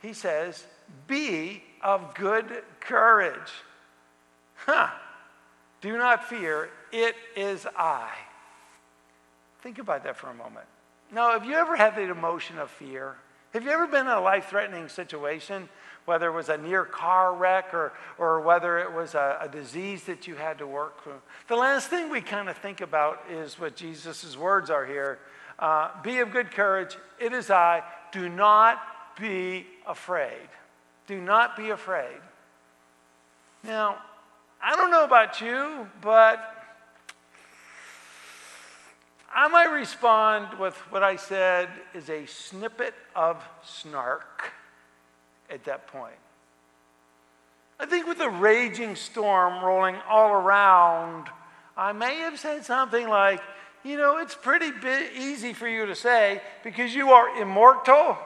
He 0.00 0.12
says, 0.12 0.64
Be 1.06 1.62
of 1.82 2.14
good 2.14 2.62
courage. 2.80 3.52
Huh. 4.54 4.90
Do 5.80 5.96
not 5.96 6.28
fear, 6.28 6.68
it 6.92 7.14
is 7.36 7.66
I. 7.76 8.10
Think 9.62 9.78
about 9.78 10.04
that 10.04 10.16
for 10.16 10.28
a 10.28 10.34
moment. 10.34 10.66
Now, 11.12 11.32
have 11.32 11.44
you 11.44 11.54
ever 11.54 11.76
had 11.76 11.96
the 11.96 12.10
emotion 12.10 12.58
of 12.58 12.70
fear? 12.70 13.16
Have 13.52 13.64
you 13.64 13.70
ever 13.70 13.86
been 13.86 14.06
in 14.06 14.12
a 14.12 14.20
life 14.20 14.48
threatening 14.50 14.88
situation, 14.88 15.68
whether 16.04 16.28
it 16.28 16.32
was 16.32 16.48
a 16.48 16.56
near 16.56 16.84
car 16.84 17.34
wreck 17.34 17.74
or, 17.74 17.92
or 18.16 18.40
whether 18.40 18.78
it 18.78 18.92
was 18.92 19.14
a, 19.14 19.38
a 19.40 19.48
disease 19.48 20.04
that 20.04 20.28
you 20.28 20.36
had 20.36 20.58
to 20.58 20.66
work 20.66 21.02
through? 21.02 21.20
The 21.48 21.56
last 21.56 21.88
thing 21.88 22.10
we 22.10 22.20
kind 22.20 22.48
of 22.48 22.56
think 22.58 22.80
about 22.80 23.24
is 23.28 23.58
what 23.58 23.74
Jesus' 23.74 24.36
words 24.36 24.70
are 24.70 24.86
here 24.86 25.18
uh, 25.58 25.90
Be 26.02 26.18
of 26.18 26.30
good 26.30 26.50
courage, 26.50 26.96
it 27.18 27.32
is 27.32 27.50
I. 27.50 27.82
Do 28.12 28.28
not 28.28 28.80
be 29.20 29.66
afraid. 29.86 30.48
Do 31.06 31.20
not 31.20 31.56
be 31.56 31.70
afraid. 31.70 32.20
Now, 33.62 33.98
I 34.62 34.74
don't 34.74 34.90
know 34.90 35.04
about 35.04 35.40
you, 35.40 35.86
but 36.00 36.56
I 39.32 39.48
might 39.48 39.72
respond 39.72 40.58
with 40.58 40.74
what 40.90 41.02
I 41.02 41.16
said 41.16 41.68
is 41.94 42.08
a 42.08 42.26
snippet 42.26 42.94
of 43.14 43.42
snark 43.62 44.52
at 45.50 45.64
that 45.64 45.86
point. 45.86 46.14
I 47.78 47.86
think 47.86 48.06
with 48.06 48.18
the 48.18 48.28
raging 48.28 48.96
storm 48.96 49.64
rolling 49.64 49.96
all 50.08 50.32
around, 50.32 51.28
I 51.76 51.92
may 51.92 52.16
have 52.16 52.38
said 52.38 52.64
something 52.64 53.08
like, 53.08 53.40
you 53.84 53.96
know, 53.96 54.18
it's 54.18 54.34
pretty 54.34 54.70
easy 55.16 55.52
for 55.54 55.66
you 55.66 55.86
to 55.86 55.94
say 55.94 56.42
because 56.62 56.94
you 56.94 57.10
are 57.10 57.40
immortal 57.40 58.18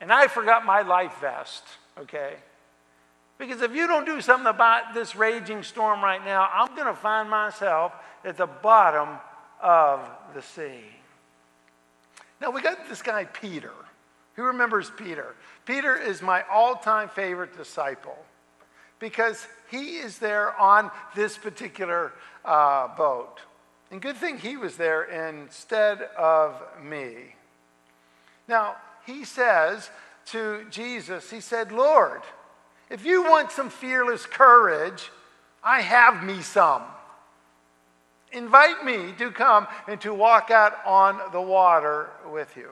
and 0.00 0.12
I 0.12 0.26
forgot 0.28 0.64
my 0.64 0.82
life 0.82 1.18
vest, 1.20 1.64
okay? 1.98 2.34
Because 3.38 3.60
if 3.62 3.74
you 3.74 3.86
don't 3.86 4.06
do 4.06 4.20
something 4.20 4.46
about 4.46 4.94
this 4.94 5.14
raging 5.14 5.62
storm 5.62 6.02
right 6.02 6.24
now, 6.24 6.48
I'm 6.52 6.74
going 6.74 6.86
to 6.86 6.94
find 6.94 7.28
myself 7.28 7.92
at 8.24 8.36
the 8.36 8.46
bottom 8.46 9.18
of 9.60 10.00
the 10.34 10.42
sea. 10.42 10.80
Now 12.40 12.50
we 12.50 12.60
got 12.62 12.88
this 12.88 13.02
guy, 13.02 13.24
Peter. 13.24 13.72
Who 14.34 14.44
remembers 14.44 14.90
Peter? 14.96 15.34
Peter 15.64 15.96
is 15.96 16.20
my 16.20 16.42
all 16.50 16.76
time 16.76 17.08
favorite 17.08 17.56
disciple 17.56 18.18
because 18.98 19.46
he 19.70 19.96
is 19.96 20.18
there 20.18 20.58
on 20.58 20.90
this 21.14 21.36
particular 21.36 22.12
uh, 22.44 22.88
boat. 22.96 23.40
And 23.90 24.00
good 24.02 24.16
thing 24.16 24.38
he 24.38 24.56
was 24.56 24.76
there 24.76 25.04
instead 25.04 26.02
of 26.18 26.62
me. 26.82 27.34
Now, 28.48 28.76
he 29.06 29.24
says 29.24 29.90
to 30.26 30.66
Jesus, 30.70 31.30
He 31.30 31.40
said, 31.40 31.72
Lord, 31.72 32.22
if 32.90 33.04
you 33.04 33.22
want 33.22 33.52
some 33.52 33.70
fearless 33.70 34.26
courage, 34.26 35.10
I 35.62 35.80
have 35.80 36.22
me 36.22 36.42
some 36.42 36.82
invite 38.32 38.84
me 38.84 39.12
to 39.18 39.30
come 39.30 39.66
and 39.88 40.00
to 40.00 40.12
walk 40.12 40.50
out 40.50 40.74
on 40.84 41.18
the 41.32 41.40
water 41.40 42.08
with 42.30 42.56
you. 42.56 42.70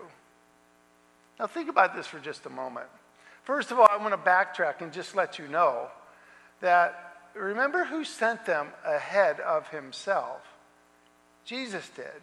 Now, 1.38 1.46
think 1.46 1.68
about 1.68 1.96
this 1.96 2.06
for 2.06 2.20
just 2.20 2.46
a 2.46 2.50
moment. 2.50 2.86
First 3.42 3.70
of 3.70 3.78
all, 3.78 3.88
I 3.90 3.96
want 3.96 4.12
to 4.12 4.30
backtrack 4.30 4.80
and 4.80 4.92
just 4.92 5.16
let 5.16 5.38
you 5.38 5.48
know 5.48 5.88
that 6.60 7.16
remember 7.34 7.84
who 7.84 8.04
sent 8.04 8.46
them 8.46 8.68
ahead 8.84 9.40
of 9.40 9.68
himself? 9.68 10.40
Jesus 11.44 11.88
did. 11.96 12.22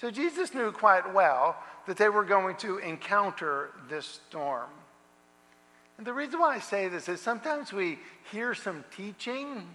So 0.00 0.10
Jesus 0.10 0.54
knew 0.54 0.72
quite 0.72 1.12
well 1.14 1.56
that 1.86 1.96
they 1.96 2.08
were 2.08 2.24
going 2.24 2.56
to 2.56 2.78
encounter 2.78 3.70
this 3.88 4.20
storm. 4.28 4.68
And 5.98 6.06
the 6.06 6.12
reason 6.12 6.40
why 6.40 6.56
I 6.56 6.58
say 6.58 6.88
this 6.88 7.08
is 7.08 7.20
sometimes 7.20 7.72
we 7.72 7.98
hear 8.32 8.54
some 8.54 8.84
teaching 8.96 9.66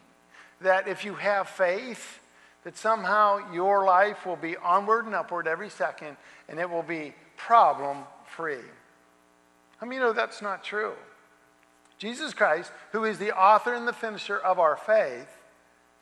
that 0.62 0.88
if 0.88 1.06
you 1.06 1.16
have 1.16 1.48
faith, 1.48 2.20
that 2.64 2.78
somehow 2.78 3.54
your 3.54 3.86
life 3.86 4.26
will 4.26 4.36
be 4.36 4.58
onward 4.58 5.06
and 5.06 5.16
upward 5.16 5.48
every 5.48 5.70
second 5.70 6.18
and 6.50 6.60
it 6.60 6.70
will 6.70 6.84
be 6.84 7.14
problem 7.38 8.00
free. 8.26 8.58
I 9.82 9.86
mean, 9.86 10.00
you 10.00 10.06
know 10.06 10.14
that's 10.14 10.42
not 10.42 10.64
true. 10.64 10.94
Jesus 11.98 12.34
Christ, 12.34 12.72
who 12.92 13.06
is 13.06 13.18
the 13.18 13.38
author 13.38 13.74
and 13.74 13.88
the 13.88 13.94
finisher 13.94 14.38
of 14.38 14.60
our 14.60 14.76
faith, 14.76 15.28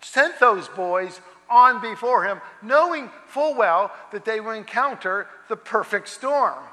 sent 0.01 0.39
those 0.39 0.67
boys 0.69 1.21
on 1.49 1.81
before 1.81 2.23
him, 2.23 2.41
knowing 2.61 3.09
full 3.27 3.55
well 3.55 3.91
that 4.11 4.25
they 4.25 4.39
would 4.39 4.57
encounter 4.57 5.27
the 5.49 5.55
perfect 5.55 6.09
storm 6.09 6.63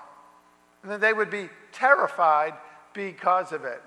and 0.82 0.92
that 0.92 1.00
they 1.00 1.12
would 1.12 1.30
be 1.30 1.48
terrified 1.72 2.54
because 2.92 3.52
of 3.52 3.64
it. 3.64 3.82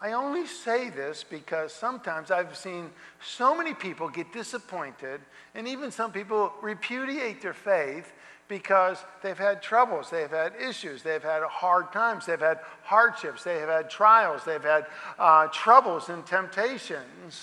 I 0.00 0.12
only 0.12 0.46
say 0.46 0.90
this 0.90 1.24
because 1.24 1.72
sometimes 1.72 2.30
I've 2.30 2.56
seen 2.56 2.90
so 3.24 3.56
many 3.56 3.72
people 3.72 4.08
get 4.08 4.32
disappointed, 4.32 5.20
and 5.54 5.66
even 5.66 5.90
some 5.90 6.12
people 6.12 6.52
repudiate 6.60 7.40
their 7.40 7.54
faith 7.54 8.12
because 8.46 8.98
they've 9.22 9.38
had 9.38 9.62
troubles, 9.62 10.10
they've 10.10 10.30
had 10.30 10.52
issues, 10.60 11.02
they've 11.02 11.22
had 11.22 11.42
hard 11.44 11.92
times, 11.92 12.26
they've 12.26 12.38
had 12.38 12.58
hardships, 12.82 13.44
they 13.44 13.58
have 13.58 13.70
had 13.70 13.88
trials, 13.88 14.44
they've 14.44 14.62
had 14.62 14.86
uh, 15.18 15.46
troubles 15.46 16.10
and 16.10 16.26
temptations. 16.26 17.42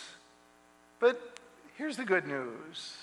But 1.00 1.31
here's 1.82 1.98
the 1.98 2.06
good 2.06 2.28
news. 2.28 2.96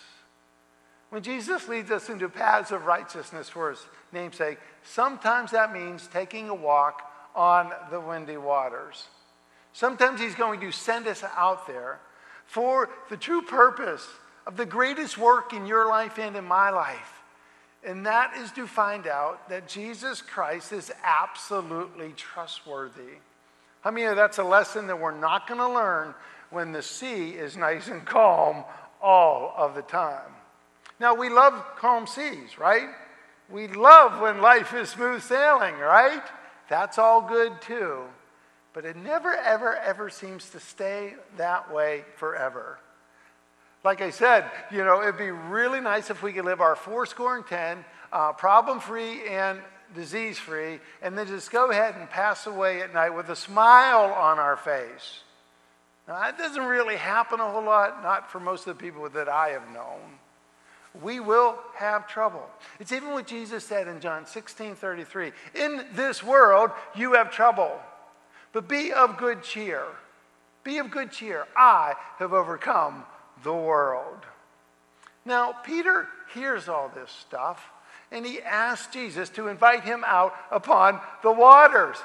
When 1.10 1.24
Jesus 1.24 1.66
leads 1.66 1.90
us 1.90 2.08
into 2.08 2.28
paths 2.28 2.70
of 2.70 2.84
righteousness 2.84 3.48
for 3.48 3.70
his 3.70 3.84
namesake, 4.12 4.58
sometimes 4.84 5.50
that 5.50 5.72
means 5.72 6.06
taking 6.06 6.48
a 6.48 6.54
walk 6.54 7.02
on 7.34 7.72
the 7.90 7.98
windy 7.98 8.36
waters. 8.36 9.08
Sometimes 9.72 10.20
He's 10.20 10.36
going 10.36 10.60
to 10.60 10.70
send 10.70 11.08
us 11.08 11.24
out 11.36 11.66
there 11.66 11.98
for 12.46 12.88
the 13.10 13.16
true 13.16 13.42
purpose 13.42 14.06
of 14.46 14.56
the 14.56 14.64
greatest 14.64 15.18
work 15.18 15.52
in 15.52 15.66
your 15.66 15.88
life 15.88 16.16
and 16.16 16.36
in 16.36 16.44
my 16.44 16.70
life. 16.70 17.22
And 17.82 18.06
that 18.06 18.36
is 18.36 18.52
to 18.52 18.68
find 18.68 19.08
out 19.08 19.48
that 19.48 19.66
Jesus 19.66 20.22
Christ 20.22 20.72
is 20.72 20.92
absolutely 21.02 22.12
trustworthy. 22.16 23.18
I 23.84 23.90
mean, 23.90 24.14
that's 24.14 24.38
a 24.38 24.44
lesson 24.44 24.86
that 24.86 25.00
we're 25.00 25.18
not 25.18 25.48
going 25.48 25.58
to 25.58 25.68
learn 25.68 26.14
when 26.50 26.72
the 26.72 26.82
sea 26.82 27.30
is 27.30 27.56
nice 27.56 27.88
and 27.88 28.04
calm 28.04 28.64
all 29.02 29.52
of 29.56 29.74
the 29.74 29.82
time. 29.82 30.32
Now, 31.00 31.14
we 31.14 31.28
love 31.28 31.54
calm 31.76 32.06
seas, 32.06 32.58
right? 32.58 32.88
We 33.50 33.68
love 33.68 34.20
when 34.20 34.40
life 34.40 34.74
is 34.74 34.90
smooth 34.90 35.22
sailing, 35.22 35.76
right? 35.76 36.22
That's 36.68 36.98
all 36.98 37.22
good 37.22 37.60
too. 37.62 38.02
But 38.74 38.84
it 38.84 38.96
never, 38.96 39.34
ever, 39.34 39.76
ever 39.76 40.10
seems 40.10 40.50
to 40.50 40.60
stay 40.60 41.14
that 41.36 41.72
way 41.72 42.04
forever. 42.16 42.78
Like 43.84 44.00
I 44.02 44.10
said, 44.10 44.44
you 44.70 44.84
know, 44.84 45.02
it'd 45.02 45.18
be 45.18 45.30
really 45.30 45.80
nice 45.80 46.10
if 46.10 46.22
we 46.22 46.32
could 46.32 46.44
live 46.44 46.60
our 46.60 46.76
four 46.76 47.06
score 47.06 47.36
and 47.36 47.46
ten, 47.46 47.84
uh, 48.12 48.32
problem 48.32 48.80
free 48.80 49.26
and 49.28 49.60
disease 49.94 50.38
free, 50.38 50.80
and 51.00 51.16
then 51.16 51.26
just 51.26 51.50
go 51.50 51.70
ahead 51.70 51.94
and 51.96 52.10
pass 52.10 52.46
away 52.46 52.82
at 52.82 52.92
night 52.92 53.10
with 53.10 53.28
a 53.30 53.36
smile 53.36 54.12
on 54.12 54.38
our 54.38 54.56
face. 54.56 55.22
Now, 56.08 56.20
that 56.20 56.38
doesn't 56.38 56.64
really 56.64 56.96
happen 56.96 57.38
a 57.38 57.50
whole 57.50 57.62
lot, 57.62 58.02
not 58.02 58.32
for 58.32 58.40
most 58.40 58.66
of 58.66 58.76
the 58.76 58.82
people 58.82 59.08
that 59.10 59.28
I 59.28 59.50
have 59.50 59.70
known 59.72 60.18
we 61.02 61.20
will 61.20 61.58
have 61.74 62.08
trouble. 62.08 62.48
It's 62.80 62.92
even 62.92 63.10
what 63.10 63.26
Jesus 63.26 63.64
said 63.64 63.88
in 63.88 64.00
John 64.00 64.26
16 64.26 64.74
33. 64.74 65.32
In 65.54 65.84
this 65.92 66.22
world, 66.22 66.70
you 66.94 67.14
have 67.14 67.30
trouble, 67.30 67.78
but 68.52 68.68
be 68.68 68.92
of 68.92 69.16
good 69.16 69.42
cheer. 69.42 69.84
Be 70.64 70.78
of 70.78 70.90
good 70.90 71.12
cheer. 71.12 71.46
I 71.56 71.94
have 72.18 72.32
overcome 72.32 73.04
the 73.42 73.54
world. 73.54 74.26
Now, 75.24 75.52
Peter 75.52 76.08
hears 76.34 76.68
all 76.68 76.90
this 76.94 77.10
stuff 77.10 77.62
and 78.10 78.24
he 78.24 78.40
asks 78.40 78.92
Jesus 78.92 79.28
to 79.30 79.48
invite 79.48 79.84
him 79.84 80.02
out 80.06 80.34
upon 80.50 81.00
the 81.22 81.32
waters. 81.32 81.98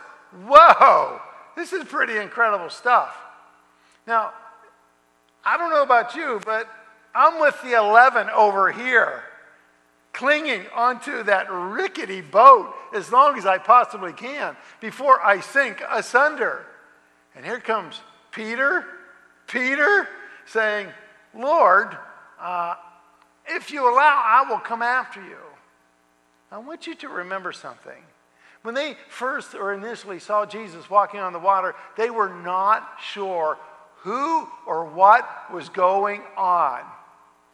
Whoa, 0.46 1.22
this 1.56 1.72
is 1.72 1.86
pretty 1.86 2.18
incredible 2.18 2.70
stuff. 2.70 3.16
Now, 4.06 4.34
I 5.46 5.58
don't 5.58 5.70
know 5.70 5.84
about 5.84 6.16
you, 6.16 6.42
but 6.46 6.68
I'm 7.14 7.40
with 7.40 7.62
the 7.62 7.74
11 7.74 8.30
over 8.30 8.72
here, 8.72 9.24
clinging 10.13 10.66
onto 10.74 11.24
that 11.24 11.52
rickety 11.52 12.22
boat 12.22 12.74
as 12.94 13.12
long 13.12 13.38
as 13.38 13.46
I 13.46 13.58
possibly 13.58 14.13
can 14.13 14.56
before 14.80 15.24
I 15.24 15.39
sink 15.39 15.82
asunder. 15.89 16.66
And 17.36 17.46
here 17.46 17.60
comes 17.60 18.00
Peter, 18.32 18.86
Peter 19.48 20.08
saying, 20.46 20.88
Lord, 21.36 21.98
uh, 22.39 22.76
if 23.48 23.72
you 23.72 23.84
allow, 23.84 24.24
I 24.26 24.50
will 24.50 24.60
come 24.60 24.82
after 24.82 25.22
you. 25.22 25.38
I 26.52 26.58
want 26.60 26.88
you 26.88 26.96
to 26.96 27.10
remember 27.10 27.52
something. 27.52 28.04
When 28.62 28.76
they 28.76 28.96
first 29.10 29.56
or 29.56 29.74
initially 29.74 30.20
saw 30.20 30.46
Jesus 30.46 30.89
walking 30.89 31.20
on 31.20 31.34
the 31.34 31.39
water, 31.39 31.76
they 31.98 32.10
were 32.10 32.30
not 32.30 32.98
sure 33.02 33.58
who 34.04 34.48
or 34.66 34.86
what 34.86 35.28
was 35.52 35.70
going 35.70 36.22
on. 36.38 36.82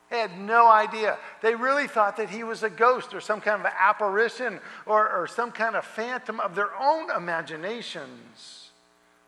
They 0.10 0.18
had 0.18 0.40
no 0.40 0.68
idea. 0.68 1.18
They 1.42 1.54
really 1.54 1.88
thought 1.88 2.18
that 2.18 2.30
he 2.30 2.44
was 2.44 2.64
a 2.64 2.70
ghost 2.70 3.14
or 3.14 3.22
some 3.22 3.42
kind 3.42 3.62
of 3.62 3.72
apparition 3.78 4.60
or, 4.88 5.10
or 5.10 5.28
some 5.28 5.52
kind 5.52 5.76
of 5.76 5.86
phantom 5.86 6.40
of 6.40 6.56
their 6.56 6.76
own 6.80 7.12
imaginations. 7.16 8.72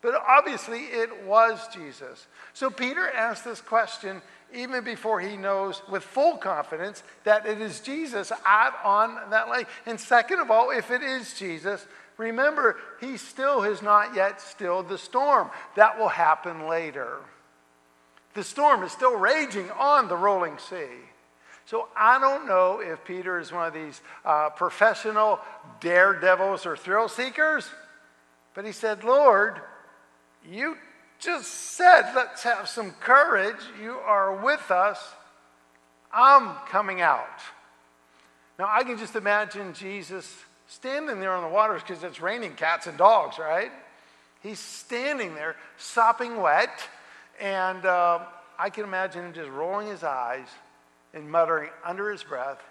But 0.01 0.15
obviously, 0.27 0.79
it 0.85 1.25
was 1.25 1.67
Jesus. 1.71 2.25
So 2.53 2.71
Peter 2.71 3.07
asked 3.11 3.45
this 3.45 3.61
question 3.61 4.23
even 4.53 4.83
before 4.83 5.19
he 5.21 5.37
knows 5.37 5.81
with 5.89 6.03
full 6.03 6.37
confidence 6.37 7.03
that 7.23 7.45
it 7.45 7.61
is 7.61 7.79
Jesus 7.79 8.31
out 8.45 8.73
on 8.83 9.29
that 9.29 9.49
lake. 9.49 9.67
And 9.85 9.99
second 9.99 10.39
of 10.39 10.49
all, 10.49 10.71
if 10.71 10.89
it 10.89 11.03
is 11.03 11.35
Jesus, 11.35 11.85
remember, 12.21 12.77
he 12.99 13.17
still 13.17 13.61
has 13.61 13.81
not 13.81 14.15
yet 14.15 14.39
stilled 14.39 14.87
the 14.87 14.97
storm. 14.97 15.49
That 15.75 15.99
will 15.99 16.09
happen 16.09 16.67
later. 16.67 17.17
The 18.33 18.43
storm 18.43 18.83
is 18.83 18.91
still 18.91 19.17
raging 19.17 19.69
on 19.71 20.07
the 20.07 20.15
rolling 20.15 20.57
sea. 20.57 20.87
So 21.65 21.87
I 21.95 22.19
don't 22.19 22.47
know 22.47 22.81
if 22.81 23.03
Peter 23.05 23.39
is 23.39 23.51
one 23.51 23.67
of 23.67 23.73
these 23.73 24.01
uh, 24.25 24.49
professional 24.49 25.39
daredevils 25.79 26.65
or 26.65 26.75
thrill 26.75 27.07
seekers, 27.07 27.69
but 28.53 28.65
he 28.65 28.71
said, 28.71 29.03
Lord, 29.03 29.59
you 30.49 30.77
just 31.19 31.47
said, 31.47 32.13
let's 32.15 32.43
have 32.43 32.67
some 32.67 32.91
courage. 32.99 33.61
You 33.81 33.93
are 33.93 34.43
with 34.43 34.71
us. 34.71 34.99
I'm 36.11 36.55
coming 36.67 36.99
out. 36.99 37.39
Now, 38.59 38.67
I 38.69 38.83
can 38.83 38.97
just 38.97 39.15
imagine 39.15 39.73
Jesus 39.73 40.35
standing 40.71 41.19
there 41.19 41.33
on 41.33 41.43
the 41.43 41.49
waters 41.49 41.81
because 41.85 42.03
it's 42.03 42.21
raining 42.21 42.53
cats 42.53 42.87
and 42.87 42.97
dogs, 42.97 43.37
right? 43.37 43.71
He's 44.41 44.59
standing 44.59 45.35
there, 45.35 45.55
sopping 45.77 46.37
wet 46.37 46.71
and 47.41 47.85
uh, 47.85 48.19
I 48.57 48.69
can 48.69 48.83
imagine 48.83 49.25
him 49.25 49.33
just 49.33 49.49
rolling 49.49 49.87
his 49.87 50.03
eyes 50.03 50.47
and 51.13 51.29
muttering 51.29 51.69
under 51.83 52.09
his 52.11 52.23
breath, 52.23 52.61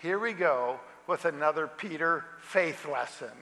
Here 0.00 0.18
we 0.18 0.32
go 0.32 0.80
with 1.06 1.24
another 1.24 1.66
Peter 1.66 2.24
faith 2.40 2.86
lesson. 2.90 3.32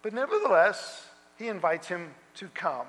But 0.00 0.14
nevertheless, 0.14 1.06
he 1.36 1.48
invites 1.48 1.88
him 1.88 2.14
to 2.36 2.46
come. 2.48 2.86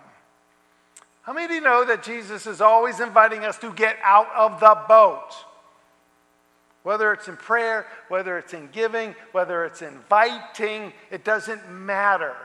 How 1.24 1.34
many 1.34 1.46
of 1.46 1.52
you 1.52 1.62
know 1.62 1.84
that 1.86 2.04
Jesus 2.04 2.48
is 2.48 2.62
always 2.62 3.00
inviting 3.00 3.44
us 3.44 3.58
to 3.60 3.74
get 3.74 3.98
out 4.04 4.30
of 4.36 4.60
the 4.60 4.78
boat? 4.88 5.32
Whether 6.84 7.12
it's 7.14 7.28
in 7.28 7.38
prayer, 7.38 7.86
whether 8.08 8.38
it's 8.38 8.54
in 8.54 8.70
giving, 8.72 9.16
whether 9.32 9.66
it's 9.66 9.82
inviting, 9.82 10.94
it 11.12 11.24
doesn't 11.24 11.70
matter. 11.70 12.36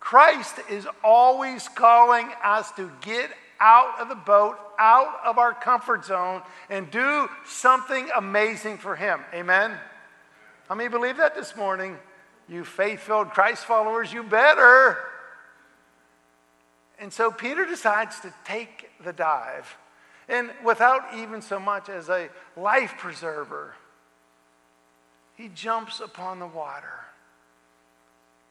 Christ 0.00 0.56
is 0.70 0.86
always 1.04 1.68
calling 1.68 2.28
us 2.42 2.70
to 2.72 2.90
get 3.02 3.30
out 3.60 4.00
of 4.00 4.08
the 4.08 4.14
boat, 4.14 4.56
out 4.78 5.18
of 5.24 5.38
our 5.38 5.52
comfort 5.52 6.04
zone, 6.04 6.42
and 6.70 6.90
do 6.90 7.28
something 7.46 8.08
amazing 8.14 8.78
for 8.78 8.96
Him. 8.96 9.20
Amen? 9.34 9.72
How 10.68 10.74
many 10.74 10.88
believe 10.88 11.16
that 11.18 11.34
this 11.34 11.56
morning? 11.56 11.96
You 12.48 12.64
faith 12.64 13.00
filled 13.00 13.30
Christ 13.30 13.64
followers, 13.64 14.12
you 14.12 14.22
better. 14.22 14.98
And 16.98 17.12
so 17.12 17.30
Peter 17.30 17.66
decides 17.66 18.20
to 18.20 18.32
take 18.44 18.88
the 19.04 19.12
dive. 19.12 19.76
And 20.28 20.50
without 20.64 21.14
even 21.16 21.40
so 21.40 21.60
much 21.60 21.88
as 21.88 22.08
a 22.08 22.28
life 22.56 22.94
preserver, 22.98 23.74
he 25.36 25.48
jumps 25.48 26.00
upon 26.00 26.38
the 26.38 26.46
water. 26.46 26.92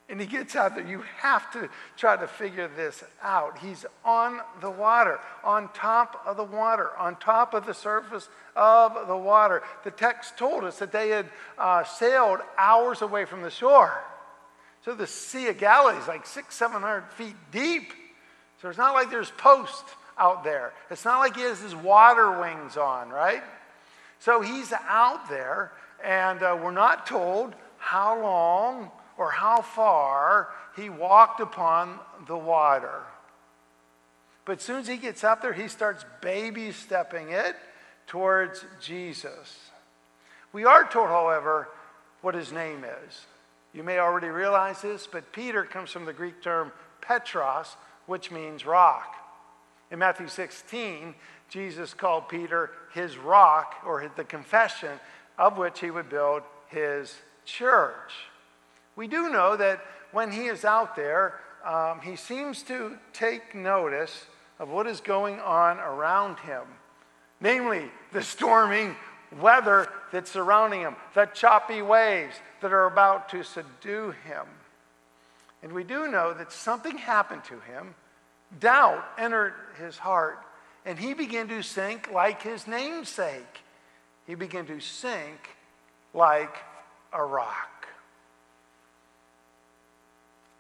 And 0.08 0.22
he 0.22 0.28
gets 0.28 0.56
out 0.56 0.76
there. 0.76 0.86
You 0.86 1.04
have 1.18 1.52
to 1.54 1.68
try 1.98 2.16
to 2.16 2.28
figure 2.28 2.68
this 2.68 3.04
out. 3.24 3.58
He's 3.58 3.88
on 4.06 4.40
the 4.62 4.70
water, 4.70 5.20
on 5.44 5.68
top 5.74 6.22
of 6.28 6.38
the 6.38 6.44
water, 6.44 6.96
on 6.96 7.16
top 7.16 7.56
of 7.56 7.66
the 7.66 7.74
surface 7.74 8.30
of 8.56 9.08
the 9.08 9.18
water. 9.18 9.64
The 9.84 9.90
text 9.90 10.38
told 10.38 10.64
us 10.64 10.78
that 10.78 10.92
they 10.92 11.10
had 11.10 11.28
uh, 11.58 11.84
sailed 11.84 12.40
hours 12.56 13.02
away 13.02 13.26
from 13.26 13.42
the 13.42 13.50
shore. 13.50 14.04
So 14.84 14.94
the 14.94 15.08
Sea 15.08 15.48
of 15.48 15.58
Galilee 15.58 15.98
is 15.98 16.08
like 16.08 16.28
six, 16.28 16.56
seven 16.56 16.84
hundred 16.84 17.12
feet 17.14 17.36
deep. 17.52 17.92
So 18.62 18.70
it's 18.70 18.78
not 18.78 18.94
like 18.94 19.10
there's 19.10 19.32
post 19.32 19.86
out 20.18 20.44
there. 20.44 20.74
It's 20.90 21.06
not 21.06 21.20
like 21.20 21.36
he 21.36 21.44
has 21.44 21.60
his 21.60 21.76
water 21.76 22.40
wings 22.40 22.78
on, 22.78 23.10
right? 23.10 23.44
So 24.20 24.42
he's 24.42 24.72
out 24.88 25.30
there, 25.30 25.72
and 26.04 26.42
uh, 26.42 26.58
we're 26.62 26.72
not 26.72 27.06
told 27.06 27.54
how 27.78 28.22
long 28.22 28.92
or 29.18 29.32
how 29.32 29.62
far 29.62 30.50
he 30.76 30.90
walked 30.90 31.40
upon 31.40 32.00
the 32.28 32.38
water. 32.38 33.02
But 34.46 34.60
as 34.60 34.64
soon 34.64 34.80
as 34.80 34.88
he 34.88 34.98
gets 34.98 35.24
up 35.24 35.42
there, 35.42 35.54
he 35.54 35.68
starts 35.68 36.06
baby 36.22 36.72
stepping 36.72 37.30
it 37.32 37.56
towards 38.08 38.64
Jesus. 38.82 39.60
We 40.54 40.66
are 40.66 40.88
told, 40.88 41.10
however, 41.10 41.68
what 42.22 42.36
his 42.36 42.52
name 42.52 42.86
is. 43.08 43.26
You 43.74 43.84
may 43.84 44.00
already 44.00 44.28
realize 44.28 44.82
this, 44.82 45.08
but 45.12 45.32
Peter 45.34 45.64
comes 45.64 45.92
from 45.92 46.06
the 46.06 46.14
Greek 46.14 46.42
term 46.42 46.72
Petros, 47.02 47.76
which 48.06 48.32
means 48.32 48.66
rock. 48.66 49.14
In 49.92 50.00
Matthew 50.00 50.28
16, 50.28 51.16
Jesus 51.50 51.94
called 51.94 52.28
Peter 52.28 52.72
his 52.94 53.18
rock, 53.18 53.76
or 53.86 54.12
the 54.16 54.24
confession 54.24 55.00
of 55.38 55.58
which 55.58 55.80
he 55.80 55.92
would 55.92 56.10
build 56.10 56.44
his 56.68 57.16
church. 57.46 58.14
We 58.96 59.08
do 59.08 59.30
know 59.30 59.56
that 59.56 59.82
when 60.12 60.32
he 60.32 60.46
is 60.46 60.66
out 60.66 60.96
there, 60.96 61.40
um, 61.66 62.00
he 62.02 62.16
seems 62.16 62.64
to 62.64 62.98
take 63.14 63.54
notice 63.54 64.26
of 64.60 64.70
what 64.70 64.88
is 64.88 65.02
going 65.02 65.40
on 65.40 65.80
around 65.80 66.40
him, 66.40 66.64
namely 67.42 67.92
the 68.14 68.24
storming 68.24 68.96
weather 69.40 69.90
that's 70.12 70.32
surrounding 70.32 70.82
him, 70.82 70.96
the 71.14 71.26
choppy 71.26 71.82
waves 71.82 72.36
that 72.62 72.72
are 72.72 72.86
about 72.86 73.30
to 73.30 73.44
subdue 73.44 74.14
him. 74.26 74.46
And 75.62 75.74
we 75.74 75.84
do 75.84 76.08
know 76.08 76.34
that 76.34 76.52
something 76.52 76.98
happened 76.98 77.44
to 77.46 77.60
him. 77.60 77.96
Doubt 78.60 79.04
entered 79.18 79.54
his 79.78 79.98
heart, 79.98 80.40
and 80.86 80.98
he 80.98 81.14
began 81.14 81.48
to 81.50 81.62
sink 81.62 82.12
like 82.12 82.42
his 82.42 82.68
namesake. 82.68 83.62
He 84.28 84.36
began 84.36 84.66
to 84.68 84.80
sink 84.80 85.40
like 86.14 86.56
a 87.12 87.24
rock. 87.24 87.88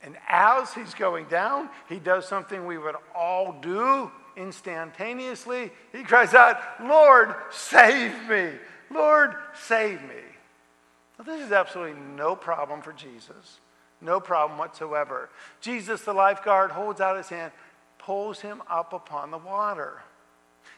And 0.03 0.17
as 0.27 0.73
he's 0.73 0.93
going 0.93 1.25
down, 1.25 1.69
he 1.89 1.97
does 1.97 2.27
something 2.27 2.67
we 2.67 2.77
would 2.77 2.95
all 3.15 3.57
do 3.61 4.11
instantaneously. 4.37 5.71
He 5.91 6.03
cries 6.03 6.33
out, 6.33 6.59
Lord, 6.83 7.33
save 7.49 8.29
me! 8.29 8.51
Lord, 8.91 9.35
save 9.53 10.01
me! 10.03 10.21
Well, 11.17 11.25
this 11.25 11.45
is 11.45 11.51
absolutely 11.51 11.99
no 12.15 12.35
problem 12.35 12.81
for 12.81 12.93
Jesus. 12.93 13.59
No 14.01 14.19
problem 14.19 14.59
whatsoever. 14.59 15.29
Jesus, 15.61 16.01
the 16.01 16.13
lifeguard, 16.13 16.71
holds 16.71 17.01
out 17.01 17.17
his 17.17 17.29
hand, 17.29 17.51
pulls 18.05 18.39
him 18.39 18.61
up 18.69 18.93
upon 18.93 19.31
the 19.31 19.37
water. 19.37 20.01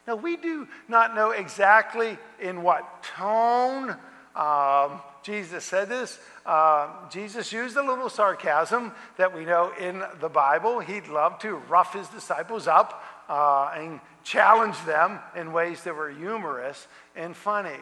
Now, 0.08 0.16
we 0.16 0.38
do 0.38 0.68
not 0.88 1.14
know 1.14 1.32
exactly 1.32 2.18
in 2.40 2.64
what 2.64 3.04
tone 3.04 3.96
um, 4.36 5.02
Jesus 5.24 5.66
said 5.66 5.90
this. 5.90 6.18
Uh, 6.46 6.88
Jesus 7.10 7.52
used 7.52 7.76
a 7.76 7.84
little 7.84 8.10
sarcasm 8.10 8.94
that 9.18 9.36
we 9.36 9.44
know 9.44 9.74
in 9.78 10.02
the 10.22 10.30
Bible. 10.30 10.80
He'd 10.80 11.08
love 11.08 11.40
to 11.40 11.56
rough 11.56 11.94
his 11.94 12.08
disciples 12.08 12.68
up 12.68 13.04
uh, 13.28 13.74
and 13.76 14.00
challenge 14.24 14.82
them 14.86 15.20
in 15.36 15.52
ways 15.52 15.84
that 15.84 15.96
were 15.96 16.10
humorous 16.10 16.88
and 17.16 17.36
funny. 17.36 17.80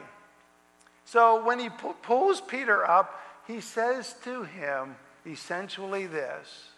So 1.05 1.45
when 1.45 1.59
he 1.59 1.69
pu- 1.69 1.93
pulls 2.01 2.41
Peter 2.41 2.83
up, 2.83 3.21
he 3.45 3.61
says 3.61 4.15
to 4.23 4.43
him 4.43 4.95
essentially 5.25 6.07
this 6.07 6.69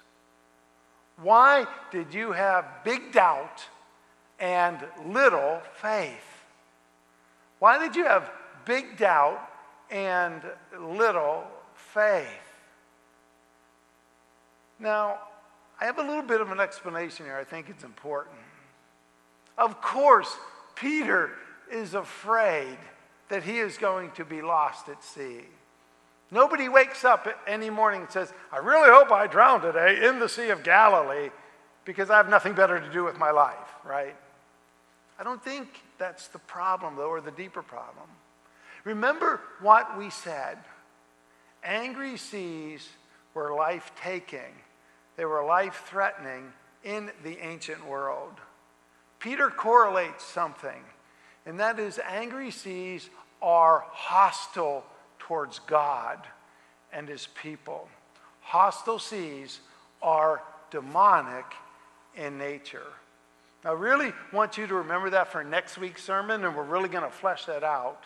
Why 1.21 1.65
did 1.91 2.13
you 2.13 2.31
have 2.31 2.65
big 2.83 3.11
doubt 3.11 3.65
and 4.39 4.79
little 5.05 5.61
faith? 5.75 6.45
Why 7.59 7.79
did 7.79 7.95
you 7.95 8.05
have 8.05 8.29
big 8.65 8.97
doubt 8.97 9.39
and 9.89 10.41
little 10.79 11.45
faith. 11.73 12.27
Now, 14.79 15.19
I 15.79 15.85
have 15.85 15.97
a 15.97 16.03
little 16.03 16.23
bit 16.23 16.41
of 16.41 16.51
an 16.51 16.59
explanation 16.59 17.25
here. 17.25 17.37
I 17.37 17.43
think 17.43 17.69
it's 17.69 17.83
important. 17.83 18.35
Of 19.57 19.81
course, 19.81 20.35
Peter 20.75 21.31
is 21.71 21.93
afraid 21.93 22.77
that 23.29 23.43
he 23.43 23.59
is 23.59 23.77
going 23.77 24.11
to 24.11 24.25
be 24.25 24.41
lost 24.41 24.89
at 24.89 25.03
sea. 25.03 25.41
Nobody 26.29 26.67
wakes 26.67 27.05
up 27.05 27.27
any 27.47 27.69
morning 27.69 28.01
and 28.01 28.11
says, 28.11 28.33
I 28.51 28.57
really 28.57 28.89
hope 28.89 29.11
I 29.11 29.27
drown 29.27 29.61
today 29.61 30.07
in 30.07 30.19
the 30.19 30.27
Sea 30.27 30.49
of 30.49 30.63
Galilee 30.63 31.29
because 31.85 32.09
I 32.09 32.17
have 32.17 32.29
nothing 32.29 32.53
better 32.53 32.79
to 32.79 32.91
do 32.91 33.05
with 33.05 33.17
my 33.17 33.31
life, 33.31 33.55
right? 33.85 34.15
I 35.17 35.23
don't 35.23 35.43
think 35.43 35.67
that's 35.97 36.27
the 36.27 36.39
problem, 36.39 36.97
though, 36.97 37.09
or 37.09 37.21
the 37.21 37.31
deeper 37.31 37.61
problem. 37.61 38.07
Remember 38.83 39.41
what 39.61 39.97
we 39.97 40.09
said. 40.09 40.57
Angry 41.63 42.17
seas 42.17 42.87
were 43.33 43.55
life 43.55 43.91
taking, 44.01 44.53
they 45.15 45.25
were 45.25 45.43
life 45.45 45.83
threatening 45.87 46.51
in 46.83 47.11
the 47.23 47.37
ancient 47.39 47.85
world. 47.87 48.33
Peter 49.19 49.49
correlates 49.49 50.23
something, 50.23 50.83
and 51.45 51.59
that 51.59 51.79
is 51.79 51.99
angry 52.07 52.51
seas 52.51 53.09
are 53.41 53.85
hostile 53.89 54.83
towards 55.27 55.59
God 55.59 56.19
and 56.93 57.07
his 57.07 57.27
people. 57.41 57.89
Hostile 58.41 58.99
seas 58.99 59.59
are 60.01 60.41
demonic 60.71 61.45
in 62.15 62.37
nature. 62.37 62.87
I 63.65 63.71
really 63.71 64.13
want 64.31 64.57
you 64.57 64.67
to 64.67 64.75
remember 64.75 65.09
that 65.09 65.31
for 65.31 65.43
next 65.43 65.77
week's 65.77 66.03
sermon, 66.03 66.45
and 66.45 66.55
we're 66.55 66.63
really 66.63 66.87
going 66.87 67.03
to 67.03 67.09
flesh 67.09 67.45
that 67.45 67.63
out. 67.63 68.03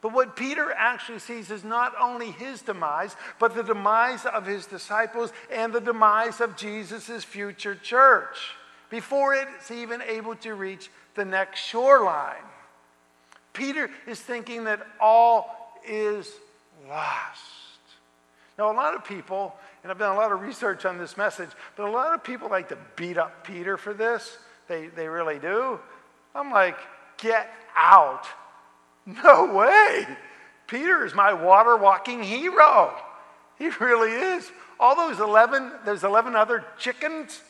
But 0.00 0.14
what 0.14 0.34
Peter 0.34 0.72
actually 0.72 1.18
sees 1.18 1.50
is 1.50 1.62
not 1.62 1.92
only 2.00 2.30
his 2.30 2.62
demise, 2.62 3.14
but 3.38 3.54
the 3.54 3.62
demise 3.62 4.24
of 4.24 4.46
his 4.46 4.64
disciples 4.66 5.32
and 5.50 5.72
the 5.72 5.80
demise 5.80 6.40
of 6.40 6.56
Jesus' 6.56 7.22
future 7.22 7.74
church 7.74 8.56
before 8.88 9.34
it's 9.34 9.70
even 9.70 10.00
able 10.02 10.34
to 10.36 10.54
reach 10.54 10.90
the 11.14 11.24
next 11.24 11.60
shoreline. 11.60 12.44
Peter 13.52 13.90
is 14.06 14.18
thinking 14.18 14.64
that 14.64 14.86
all 14.98 15.78
is 15.86 16.30
lost. 16.92 17.40
Now, 18.58 18.70
a 18.70 18.76
lot 18.76 18.94
of 18.94 19.04
people, 19.04 19.54
and 19.82 19.90
I've 19.90 19.98
done 19.98 20.14
a 20.14 20.18
lot 20.18 20.30
of 20.30 20.40
research 20.40 20.84
on 20.84 20.98
this 20.98 21.16
message, 21.16 21.48
but 21.76 21.88
a 21.88 21.90
lot 21.90 22.14
of 22.14 22.22
people 22.22 22.50
like 22.50 22.68
to 22.68 22.78
beat 22.96 23.16
up 23.16 23.46
Peter 23.46 23.76
for 23.76 23.94
this. 23.94 24.38
They, 24.68 24.88
they 24.88 25.08
really 25.08 25.38
do. 25.38 25.80
I'm 26.34 26.50
like, 26.50 26.76
get 27.18 27.50
out 27.74 28.26
no 29.24 29.52
way. 29.52 30.06
Peter 30.66 31.04
is 31.04 31.14
my 31.14 31.32
water 31.32 31.76
walking 31.76 32.22
hero. 32.22 32.94
He 33.58 33.68
really 33.80 34.12
is. 34.12 34.50
All 34.78 34.96
those 34.96 35.20
11, 35.20 35.72
there's 35.84 36.04
11 36.04 36.34
other 36.34 36.64
chickens, 36.78 37.40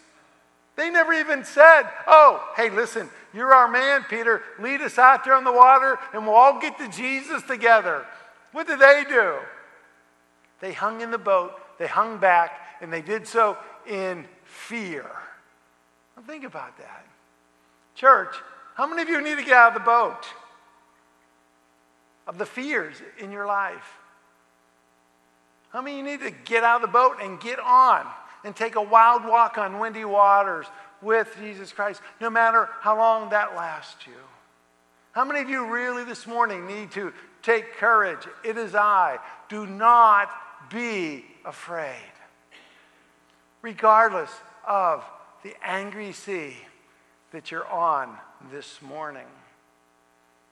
they 0.76 0.90
never 0.90 1.12
even 1.12 1.44
said, 1.44 1.82
Oh, 2.06 2.42
hey, 2.56 2.70
listen, 2.70 3.10
you're 3.34 3.52
our 3.52 3.68
man, 3.68 4.04
Peter. 4.08 4.42
Lead 4.58 4.80
us 4.80 4.98
out 4.98 5.24
there 5.24 5.34
on 5.34 5.44
the 5.44 5.52
water 5.52 5.98
and 6.12 6.26
we'll 6.26 6.34
all 6.34 6.60
get 6.60 6.78
to 6.78 6.88
Jesus 6.88 7.42
together. 7.42 8.06
What 8.52 8.66
did 8.66 8.78
they 8.78 9.04
do? 9.08 9.36
They 10.60 10.72
hung 10.72 11.00
in 11.00 11.10
the 11.10 11.18
boat, 11.18 11.54
they 11.78 11.88
hung 11.88 12.18
back, 12.18 12.60
and 12.80 12.92
they 12.92 13.02
did 13.02 13.26
so 13.26 13.56
in 13.86 14.26
fear. 14.44 15.04
Now 16.16 16.22
think 16.22 16.44
about 16.44 16.78
that. 16.78 17.06
Church, 17.94 18.34
how 18.74 18.86
many 18.86 19.02
of 19.02 19.08
you 19.08 19.20
need 19.22 19.36
to 19.36 19.44
get 19.44 19.54
out 19.54 19.68
of 19.68 19.74
the 19.74 19.80
boat? 19.84 20.26
of 22.26 22.38
the 22.38 22.46
fears 22.46 22.96
in 23.18 23.30
your 23.30 23.46
life? 23.46 23.98
How 25.70 25.80
many 25.80 26.00
of 26.00 26.06
you 26.06 26.12
need 26.12 26.20
to 26.20 26.30
get 26.44 26.64
out 26.64 26.76
of 26.76 26.82
the 26.82 26.92
boat 26.92 27.16
and 27.20 27.40
get 27.40 27.58
on 27.58 28.06
and 28.44 28.54
take 28.54 28.76
a 28.76 28.82
wild 28.82 29.24
walk 29.24 29.58
on 29.58 29.78
windy 29.78 30.04
waters 30.04 30.66
with 31.00 31.34
Jesus 31.40 31.72
Christ, 31.72 32.00
no 32.20 32.30
matter 32.30 32.68
how 32.80 32.96
long 32.96 33.30
that 33.30 33.56
lasts 33.56 34.06
you? 34.06 34.12
How 35.12 35.24
many 35.24 35.40
of 35.40 35.48
you 35.48 35.66
really 35.66 36.04
this 36.04 36.26
morning 36.26 36.66
need 36.66 36.90
to 36.92 37.12
take 37.42 37.76
courage? 37.76 38.26
It 38.44 38.56
is 38.56 38.74
I. 38.74 39.18
Do 39.48 39.66
not 39.66 40.30
be 40.70 41.24
afraid. 41.44 42.12
Regardless 43.60 44.30
of 44.66 45.04
the 45.42 45.54
angry 45.62 46.12
sea 46.12 46.56
that 47.32 47.50
you're 47.50 47.68
on 47.68 48.16
this 48.50 48.80
morning. 48.82 49.26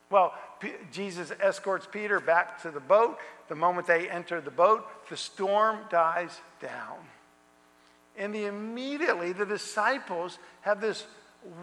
Well, 0.09 0.33
P- 0.59 0.73
Jesus 0.91 1.31
escorts 1.39 1.87
Peter 1.89 2.19
back 2.19 2.61
to 2.63 2.71
the 2.71 2.79
boat. 2.79 3.17
The 3.47 3.55
moment 3.55 3.87
they 3.87 4.09
enter 4.09 4.41
the 4.41 4.51
boat, 4.51 4.85
the 5.09 5.17
storm 5.17 5.79
dies 5.89 6.41
down. 6.61 6.97
And 8.17 8.35
the, 8.35 8.45
immediately 8.45 9.31
the 9.31 9.45
disciples 9.45 10.37
have 10.61 10.81
this 10.81 11.05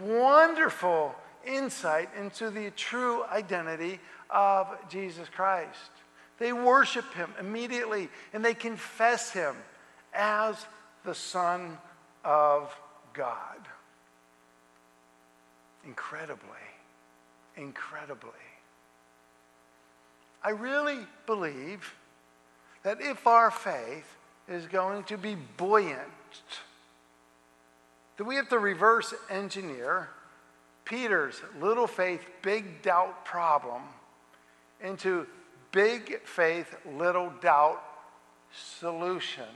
wonderful 0.01 1.15
insight 1.47 2.09
into 2.19 2.51
the 2.51 2.71
true 2.71 3.25
identity 3.25 4.01
of 4.31 4.69
Jesus 4.89 5.29
Christ. 5.29 5.91
They 6.39 6.53
worship 6.53 7.13
him 7.15 7.33
immediately 7.39 8.09
and 8.33 8.45
they 8.45 8.55
confess 8.55 9.33
him 9.33 9.57
as 10.15 10.67
the 11.05 11.15
Son 11.15 11.79
of 12.25 12.75
God. 13.13 13.59
Incredibly, 15.85 16.47
incredibly. 17.57 18.31
I 20.43 20.51
really 20.51 20.99
believe 21.27 21.95
that 22.83 23.01
if 23.01 23.27
our 23.27 23.51
faith 23.51 24.17
is 24.49 24.67
going 24.67 25.05
to 25.05 25.19
be 25.19 25.35
buoyant, 25.57 25.99
that 28.17 28.25
we 28.25 28.37
have 28.37 28.49
to 28.51 28.59
reverse 28.59 29.13
engineer 29.31 30.09
Peter's 30.85 31.41
little 31.61 31.87
faith, 31.87 32.25
big 32.43 32.83
doubt 32.83 33.25
problem 33.25 33.83
into 34.83 35.27
big 35.73 36.23
faith, 36.23 36.75
little 36.87 37.33
doubt 37.41 37.83
solutions. 38.53 39.49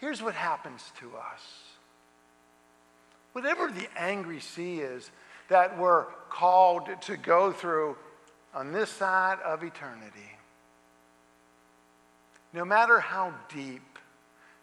Here's 0.00 0.22
what 0.22 0.34
happens 0.34 0.92
to 1.00 1.10
us 1.16 1.42
whatever 3.32 3.70
the 3.70 3.88
angry 3.96 4.40
sea 4.40 4.80
is 4.80 5.10
that 5.48 5.78
we're 5.78 6.04
called 6.28 6.88
to 7.00 7.16
go 7.16 7.50
through 7.50 7.96
on 8.54 8.72
this 8.72 8.90
side 8.90 9.38
of 9.40 9.62
eternity, 9.62 10.36
no 12.52 12.64
matter 12.64 13.00
how 13.00 13.32
deep, 13.48 13.98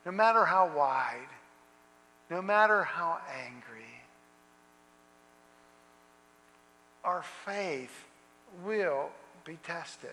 no 0.05 0.11
matter 0.11 0.45
how 0.45 0.69
wide, 0.75 1.29
no 2.29 2.41
matter 2.41 2.83
how 2.83 3.17
angry, 3.45 3.88
our 7.03 7.23
faith 7.45 8.05
will 8.65 9.09
be 9.45 9.57
tested. 9.63 10.09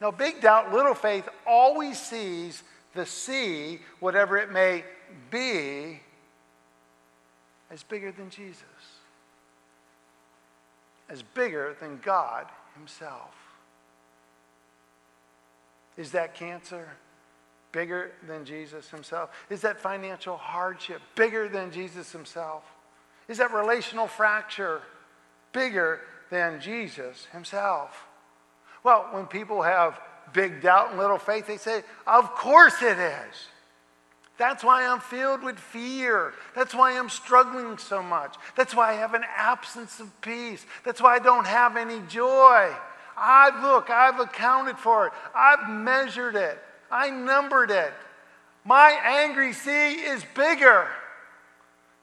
Now, 0.00 0.10
big 0.10 0.40
doubt, 0.40 0.72
little 0.72 0.94
faith 0.94 1.28
always 1.46 2.00
sees 2.00 2.62
the 2.94 3.06
sea, 3.06 3.80
whatever 4.00 4.36
it 4.36 4.50
may 4.50 4.84
be, 5.30 6.00
as 7.70 7.82
bigger 7.82 8.12
than 8.12 8.28
Jesus, 8.28 8.64
as 11.08 11.22
bigger 11.22 11.76
than 11.80 12.00
God 12.02 12.46
Himself. 12.74 13.34
Is 15.96 16.10
that 16.12 16.34
cancer 16.34 16.88
bigger 17.70 18.12
than 18.26 18.44
Jesus 18.44 18.90
Himself? 18.90 19.30
Is 19.48 19.60
that 19.62 19.80
financial 19.80 20.36
hardship 20.36 21.00
bigger 21.14 21.48
than 21.48 21.70
Jesus 21.70 22.12
Himself? 22.12 22.64
Is 23.28 23.38
that 23.38 23.52
relational 23.52 24.06
fracture 24.06 24.82
bigger 25.52 26.00
than 26.30 26.60
Jesus 26.60 27.26
himself. 27.32 28.06
Well, 28.84 29.08
when 29.12 29.26
people 29.26 29.62
have 29.62 30.00
big 30.32 30.62
doubt 30.62 30.90
and 30.90 30.98
little 30.98 31.18
faith, 31.18 31.46
they 31.46 31.56
say, 31.56 31.82
Of 32.06 32.34
course 32.34 32.82
it 32.82 32.98
is. 32.98 33.48
That's 34.38 34.64
why 34.64 34.86
I'm 34.86 35.00
filled 35.00 35.42
with 35.42 35.58
fear. 35.58 36.32
That's 36.56 36.74
why 36.74 36.98
I'm 36.98 37.10
struggling 37.10 37.78
so 37.78 38.02
much. 38.02 38.34
That's 38.56 38.74
why 38.74 38.90
I 38.90 38.94
have 38.94 39.14
an 39.14 39.24
absence 39.36 40.00
of 40.00 40.20
peace. 40.20 40.64
That's 40.84 41.00
why 41.00 41.14
I 41.14 41.18
don't 41.18 41.46
have 41.46 41.76
any 41.76 42.00
joy. 42.08 42.74
I 43.16 43.60
look, 43.62 43.90
I've 43.90 44.18
accounted 44.18 44.78
for 44.78 45.06
it. 45.06 45.12
I've 45.34 45.70
measured 45.70 46.34
it. 46.34 46.58
I 46.90 47.10
numbered 47.10 47.70
it. 47.70 47.92
My 48.64 48.98
angry 49.04 49.52
sea 49.52 49.92
is 49.92 50.24
bigger 50.34 50.88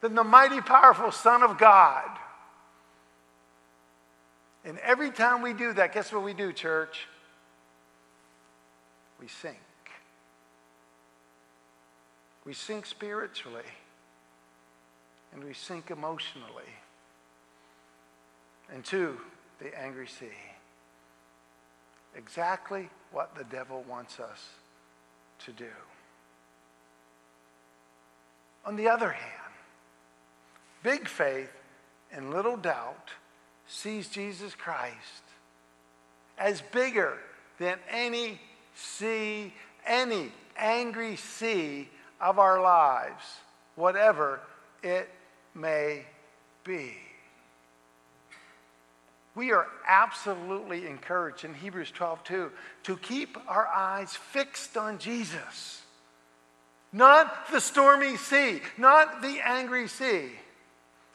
than 0.02 0.16
the 0.16 0.24
mighty 0.24 0.62
powerful 0.62 1.12
Son 1.12 1.44
of 1.44 1.58
God. 1.58 2.10
And 4.70 4.78
every 4.80 5.10
time 5.10 5.42
we 5.42 5.54
do 5.54 5.74
that, 5.74 5.94
guess 5.94 6.14
what 6.14 6.24
we 6.24 6.36
do, 6.36 6.54
church? 6.54 7.08
We 9.20 9.28
sink. 9.28 9.58
We 12.46 12.54
sink 12.54 12.86
spiritually, 12.86 13.64
and 15.34 15.44
we 15.44 15.56
sink 15.56 15.90
emotionally 15.90 16.70
into 18.72 19.20
the 19.60 19.76
angry 19.76 20.08
sea. 20.08 20.28
Exactly 22.16 22.92
what 23.12 23.34
the 23.36 23.46
devil 23.46 23.84
wants 23.90 24.20
us 24.20 24.50
to 25.46 25.52
do. 25.52 25.66
On 28.68 28.76
the 28.76 28.88
other 28.88 29.10
hand, 29.10 29.54
big 30.84 31.08
faith 31.08 31.50
and 32.12 32.30
little 32.30 32.56
doubt 32.56 33.10
sees 33.70 34.10
Jesus 34.10 34.56
Christ 34.56 35.24
as 36.38 36.62
bigger 36.62 37.18
than 37.60 37.78
any 37.90 38.40
sea, 38.76 39.54
any 39.86 40.32
angry 40.58 41.16
sea 41.16 41.88
of 42.20 42.40
our 42.40 42.62
lives, 42.62 43.24
whatever 43.76 44.42
it 44.82 45.08
may 45.54 46.04
be. 46.64 46.96
We 49.36 49.52
are 49.52 49.68
absolutely 49.88 50.88
encouraged 50.88 51.46
in 51.46 51.54
Hebrews 51.54 51.92
12 51.92 52.24
2 52.24 52.52
to 52.84 52.98
keep 52.98 53.38
our 53.48 53.68
eyes 53.68 54.16
fixed 54.16 54.76
on 54.76 54.98
Jesus. 54.98 55.84
Not 56.92 57.52
the 57.52 57.62
stormy 57.62 58.18
sea, 58.18 58.62
not 58.78 59.22
the 59.22 59.40
angry 59.46 59.88
sea. 59.88 60.32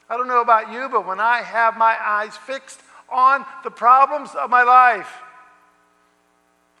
I 0.09 0.17
don't 0.17 0.27
know 0.27 0.41
about 0.41 0.71
you, 0.71 0.87
but 0.89 1.07
when 1.07 1.19
I 1.19 1.41
have 1.41 1.77
my 1.77 1.97
eyes 1.99 2.37
fixed 2.37 2.81
on 3.09 3.45
the 3.63 3.71
problems 3.71 4.29
of 4.35 4.49
my 4.49 4.63
life, 4.63 5.11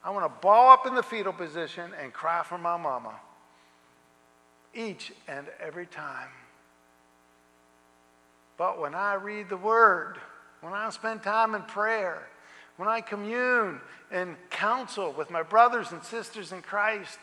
I 0.03 0.11
want 0.11 0.25
to 0.25 0.41
ball 0.41 0.69
up 0.69 0.85
in 0.85 0.93
the 0.93 1.01
fetal 1.01 1.33
position 1.33 1.91
and 2.01 2.13
cry 2.13 2.43
for 2.43 2.57
my 2.57 2.77
mama 2.77 3.13
each 4.75 5.11
and 5.27 5.47
every 5.59 5.87
time. 5.87 6.27
But 8.57 8.79
when 8.79 8.93
I 8.93 9.15
read 9.15 9.49
the 9.49 9.57
Word, 9.57 10.17
when 10.61 10.73
I 10.73 10.89
spend 10.89 11.23
time 11.23 11.55
in 11.55 11.63
prayer, 11.63 12.27
when 12.77 12.87
I 12.89 13.01
commune 13.01 13.79
and 14.11 14.35
counsel 14.49 15.13
with 15.13 15.29
my 15.29 15.43
brothers 15.43 15.91
and 15.91 16.03
sisters 16.03 16.51
in 16.51 16.61
Christ, 16.61 17.19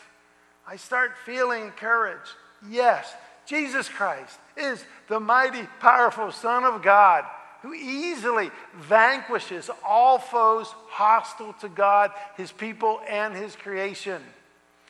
I 0.66 0.76
start 0.76 1.12
feeling 1.24 1.64
encouraged. 1.64 2.30
Yes, 2.68 3.14
Jesus 3.52 3.86
Christ 3.86 4.38
is 4.56 4.82
the 5.08 5.20
mighty, 5.20 5.64
powerful 5.78 6.32
Son 6.32 6.64
of 6.64 6.80
God 6.80 7.26
who 7.60 7.74
easily 7.74 8.50
vanquishes 8.74 9.68
all 9.86 10.18
foes 10.18 10.68
hostile 10.88 11.52
to 11.60 11.68
God, 11.68 12.12
his 12.38 12.50
people, 12.50 13.02
and 13.06 13.34
his 13.34 13.54
creation. 13.54 14.22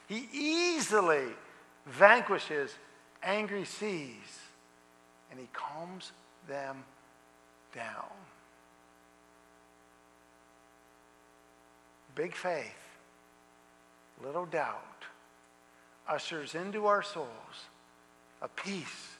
He 0.06 0.28
easily 0.32 1.24
vanquishes 1.86 2.72
angry 3.20 3.64
seas 3.64 4.38
and 5.32 5.40
he 5.40 5.48
calms 5.52 6.12
them 6.46 6.84
down. 7.74 8.14
Big 12.14 12.32
faith, 12.32 12.78
little 14.24 14.46
doubt 14.46 14.78
ushers 16.06 16.54
into 16.54 16.86
our 16.86 17.02
souls 17.02 17.66
a 18.42 18.48
peace 18.48 19.16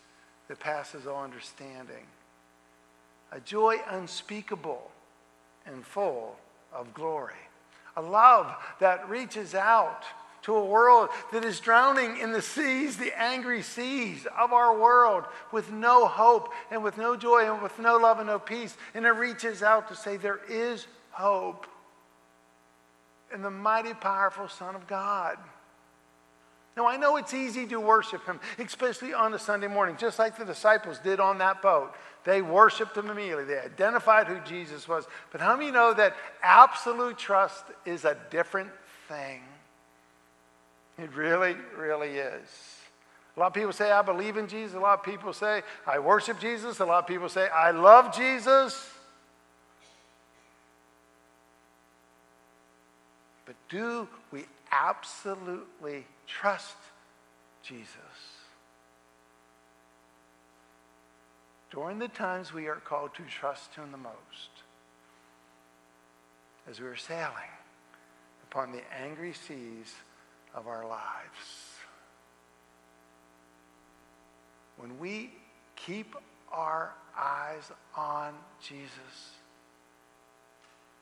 that 0.49 0.61
passes 0.61 1.07
all 1.07 1.23
understanding, 1.23 2.07
a 3.31 3.41
joy 3.41 3.77
unspeakable 3.89 4.91
and 5.65 5.87
full 5.87 6.37
of 6.75 6.93
glory, 6.93 7.35
a 7.97 8.03
love 8.03 8.55
that 8.81 9.09
reaches 9.09 9.55
out 9.55 10.03
to 10.43 10.55
a 10.57 10.65
world 10.65 11.09
that 11.33 11.45
is 11.45 11.61
drowning 11.61 12.19
in 12.19 12.33
the 12.33 12.43
seas, 12.43 12.97
the 12.97 13.17
angry 13.17 13.63
seas 13.63 14.27
of 14.37 14.53
our 14.53 14.77
world, 14.77 15.25
with 15.53 15.71
no 15.71 16.07
hope 16.07 16.53
and 16.71 16.83
with 16.83 16.99
no 16.99 17.17
joy 17.17 17.51
and 17.51 17.63
with 17.63 17.79
no 17.79 17.97
love 17.97 18.19
and 18.19 18.27
no 18.27 18.41
peace. 18.41 18.77
And 18.93 19.07
it 19.07 19.11
reaches 19.11 19.63
out 19.63 19.89
to 19.89 19.95
say, 19.95 20.17
There 20.17 20.41
is 20.49 20.87
hope 21.11 21.67
in 23.33 23.43
the 23.43 23.51
mighty, 23.51 23.95
powerful 23.95 24.49
Son 24.49 24.75
of 24.75 24.87
God. 24.89 25.39
Now, 26.77 26.87
I 26.87 26.97
know 26.97 27.17
it's 27.17 27.35
easy 27.35 27.67
to 27.67 27.79
worship 27.79 28.25
him, 28.25 28.41
especially 28.59 29.13
on 29.13 29.35
a 29.35 29.39
Sunday 29.39 29.69
morning, 29.69 29.97
just 29.99 30.19
like 30.19 30.39
the 30.39 30.45
disciples 30.45 30.99
did 30.99 31.21
on 31.21 31.39
that 31.39 31.61
boat. 31.61 31.95
They 32.25 32.41
worshiped 32.41 32.97
him 32.97 33.11
immediately. 33.11 33.45
They 33.45 33.59
identified 33.59 34.27
who 34.27 34.39
Jesus 34.41 34.89
was. 34.89 35.07
But 35.33 35.41
how 35.41 35.57
many 35.57 35.71
know 35.71 35.93
that 35.93 36.17
absolute 36.43 37.19
trust 37.19 37.65
is 37.85 38.05
a 38.05 38.17
different 38.31 38.71
thing? 39.09 39.43
It 40.99 41.15
really, 41.15 41.57
really 41.77 42.17
is. 42.17 42.79
A 43.37 43.41
lot 43.41 43.47
of 43.47 43.55
people 43.55 43.73
say, 43.73 43.91
I 43.91 44.03
believe 44.03 44.37
in 44.37 44.47
Jesus. 44.47 44.75
A 44.75 44.81
lot 44.81 44.99
of 44.99 45.05
people 45.05 45.33
say, 45.33 45.63
I 45.87 45.99
worship 45.99 46.39
Jesus. 46.39 46.81
A 46.81 46.85
lot 46.85 47.01
of 47.01 47.07
people 47.07 47.29
say, 47.29 47.49
I 47.49 47.71
love 47.71 48.15
Jesus. 48.15 48.89
But 53.47 53.57
do 53.69 54.07
we 54.31 54.45
absolutely 54.73 56.07
trust 56.27 56.77
Jesus. 57.63 57.89
During 61.71 61.99
the 61.99 62.09
times 62.09 62.53
we 62.53 62.67
are 62.67 62.77
called 62.77 63.15
to 63.15 63.23
trust 63.23 63.75
Him 63.75 63.93
the 63.93 63.99
most, 63.99 64.51
as 66.69 66.81
we 66.81 66.87
are 66.87 66.97
sailing 66.97 67.53
upon 68.51 68.73
the 68.73 68.83
angry 68.93 69.33
seas 69.33 69.95
of 70.55 70.67
our 70.67 70.87
lives. 70.87 71.73
When 74.77 74.99
we 74.99 75.33
keep 75.77 76.15
our 76.51 76.93
eyes 77.17 77.71
on 77.97 78.35
Jesus, 78.61 79.33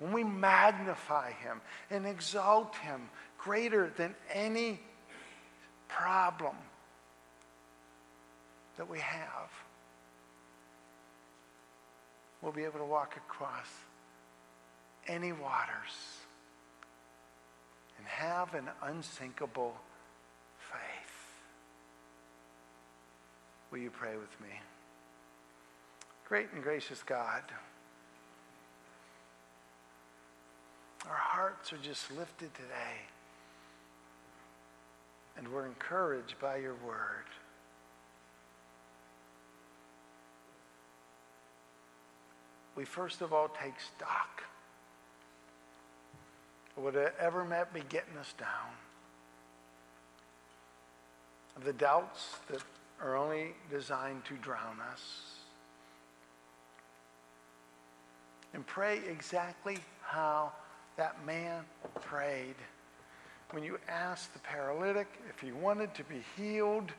when 0.01 0.13
we 0.13 0.25
magnify 0.25 1.33
him 1.33 1.61
and 1.91 2.07
exalt 2.07 2.75
him 2.77 3.09
greater 3.43 3.91
than 3.97 4.15
any 4.33 4.81
problem 5.89 6.55
that 8.77 8.89
we 8.89 8.99
have, 8.99 9.51
we'll 12.43 12.53
be 12.53 12.65
able 12.65 12.79
to 12.79 12.85
walk 12.85 13.17
across 13.17 13.67
any 15.07 15.33
waters 15.33 16.19
and 17.99 18.07
have 18.07 18.55
an 18.55 18.69
unsinkable 18.83 19.75
faith. 20.59 21.13
Will 23.71 23.79
you 23.79 23.91
pray 23.91 24.17
with 24.17 24.41
me? 24.41 24.49
Great 26.27 26.47
and 26.55 26.63
gracious 26.63 27.03
God, 27.03 27.43
our 31.09 31.17
hearts 31.17 31.73
are 31.73 31.79
just 31.79 32.11
lifted 32.17 32.55
today, 32.55 33.01
and 35.41 35.49
we're 35.49 35.65
encouraged 35.65 36.35
by 36.39 36.59
your 36.59 36.75
word. 36.87 37.25
We 42.77 42.85
first 42.85 43.23
of 43.23 43.33
all 43.33 43.49
take 43.63 43.73
stock 43.97 44.43
of 46.77 46.85
whatever 46.85 47.45
might 47.45 47.73
be 47.73 47.81
getting 47.89 48.17
us 48.19 48.35
down, 48.39 48.49
of 51.57 51.65
the 51.65 51.73
doubts 51.73 52.37
that 52.51 52.63
are 53.03 53.17
only 53.17 53.55
designed 53.71 54.25
to 54.27 54.35
drown 54.35 54.79
us. 54.93 55.23
And 58.53 58.67
pray 58.67 59.01
exactly 59.09 59.79
how 60.03 60.53
that 60.97 61.25
man 61.25 61.65
prayed. 62.03 62.57
When 63.53 63.65
you 63.65 63.79
asked 63.89 64.33
the 64.33 64.39
paralytic 64.41 65.09
if 65.29 65.41
he 65.41 65.51
wanted 65.51 65.95
to 65.95 66.05
be 66.05 66.23
healed, 66.37 66.93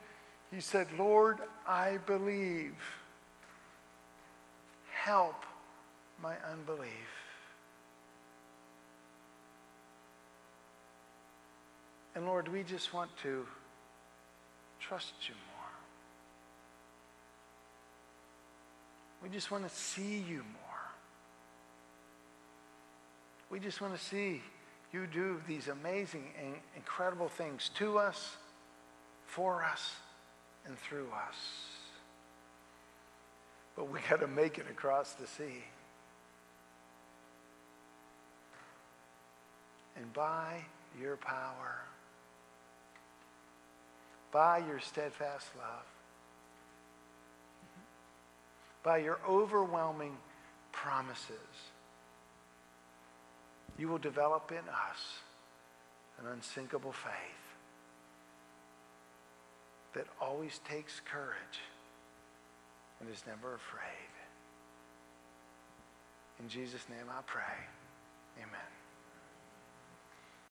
he 0.51 0.59
said, 0.59 0.87
Lord, 0.97 1.37
I 1.67 1.97
believe. 2.05 2.75
Help 4.91 5.45
my 6.21 6.35
unbelief. 6.51 6.89
And 12.15 12.25
Lord, 12.25 12.49
we 12.49 12.63
just 12.63 12.93
want 12.93 13.09
to 13.23 13.47
trust 14.79 15.13
you 15.27 15.33
more. 15.33 15.69
We 19.23 19.29
just 19.29 19.49
want 19.49 19.67
to 19.67 19.73
see 19.73 20.17
you 20.17 20.37
more. 20.37 20.71
We 23.49 23.59
just 23.59 23.79
want 23.81 23.95
to 23.95 24.03
see 24.03 24.41
you 24.93 25.07
do 25.07 25.41
these 25.47 25.67
amazing 25.67 26.25
and 26.41 26.55
incredible 26.75 27.29
things 27.29 27.69
to 27.75 27.97
us, 27.97 28.35
for 29.25 29.63
us, 29.63 29.95
and 30.65 30.77
through 30.77 31.07
us. 31.27 31.35
But 33.75 33.89
we 33.89 33.99
got 34.09 34.19
to 34.19 34.27
make 34.27 34.57
it 34.57 34.65
across 34.69 35.13
the 35.13 35.27
sea. 35.27 35.63
And 39.95 40.11
by 40.13 40.61
your 40.99 41.15
power, 41.15 41.81
by 44.31 44.59
your 44.59 44.79
steadfast 44.79 45.47
love, 45.57 45.85
by 48.83 48.97
your 48.97 49.19
overwhelming 49.27 50.17
promises, 50.71 51.37
you 53.81 53.87
will 53.87 53.97
develop 53.97 54.51
in 54.51 54.69
us 54.69 55.17
an 56.19 56.27
unsinkable 56.31 56.91
faith 56.91 57.43
that 59.95 60.05
always 60.21 60.61
takes 60.69 61.01
courage 61.11 61.59
and 62.99 63.09
is 63.09 63.23
never 63.25 63.55
afraid. 63.55 64.11
In 66.39 66.47
Jesus' 66.47 66.87
name 66.89 67.07
I 67.09 67.21
pray. 67.25 67.41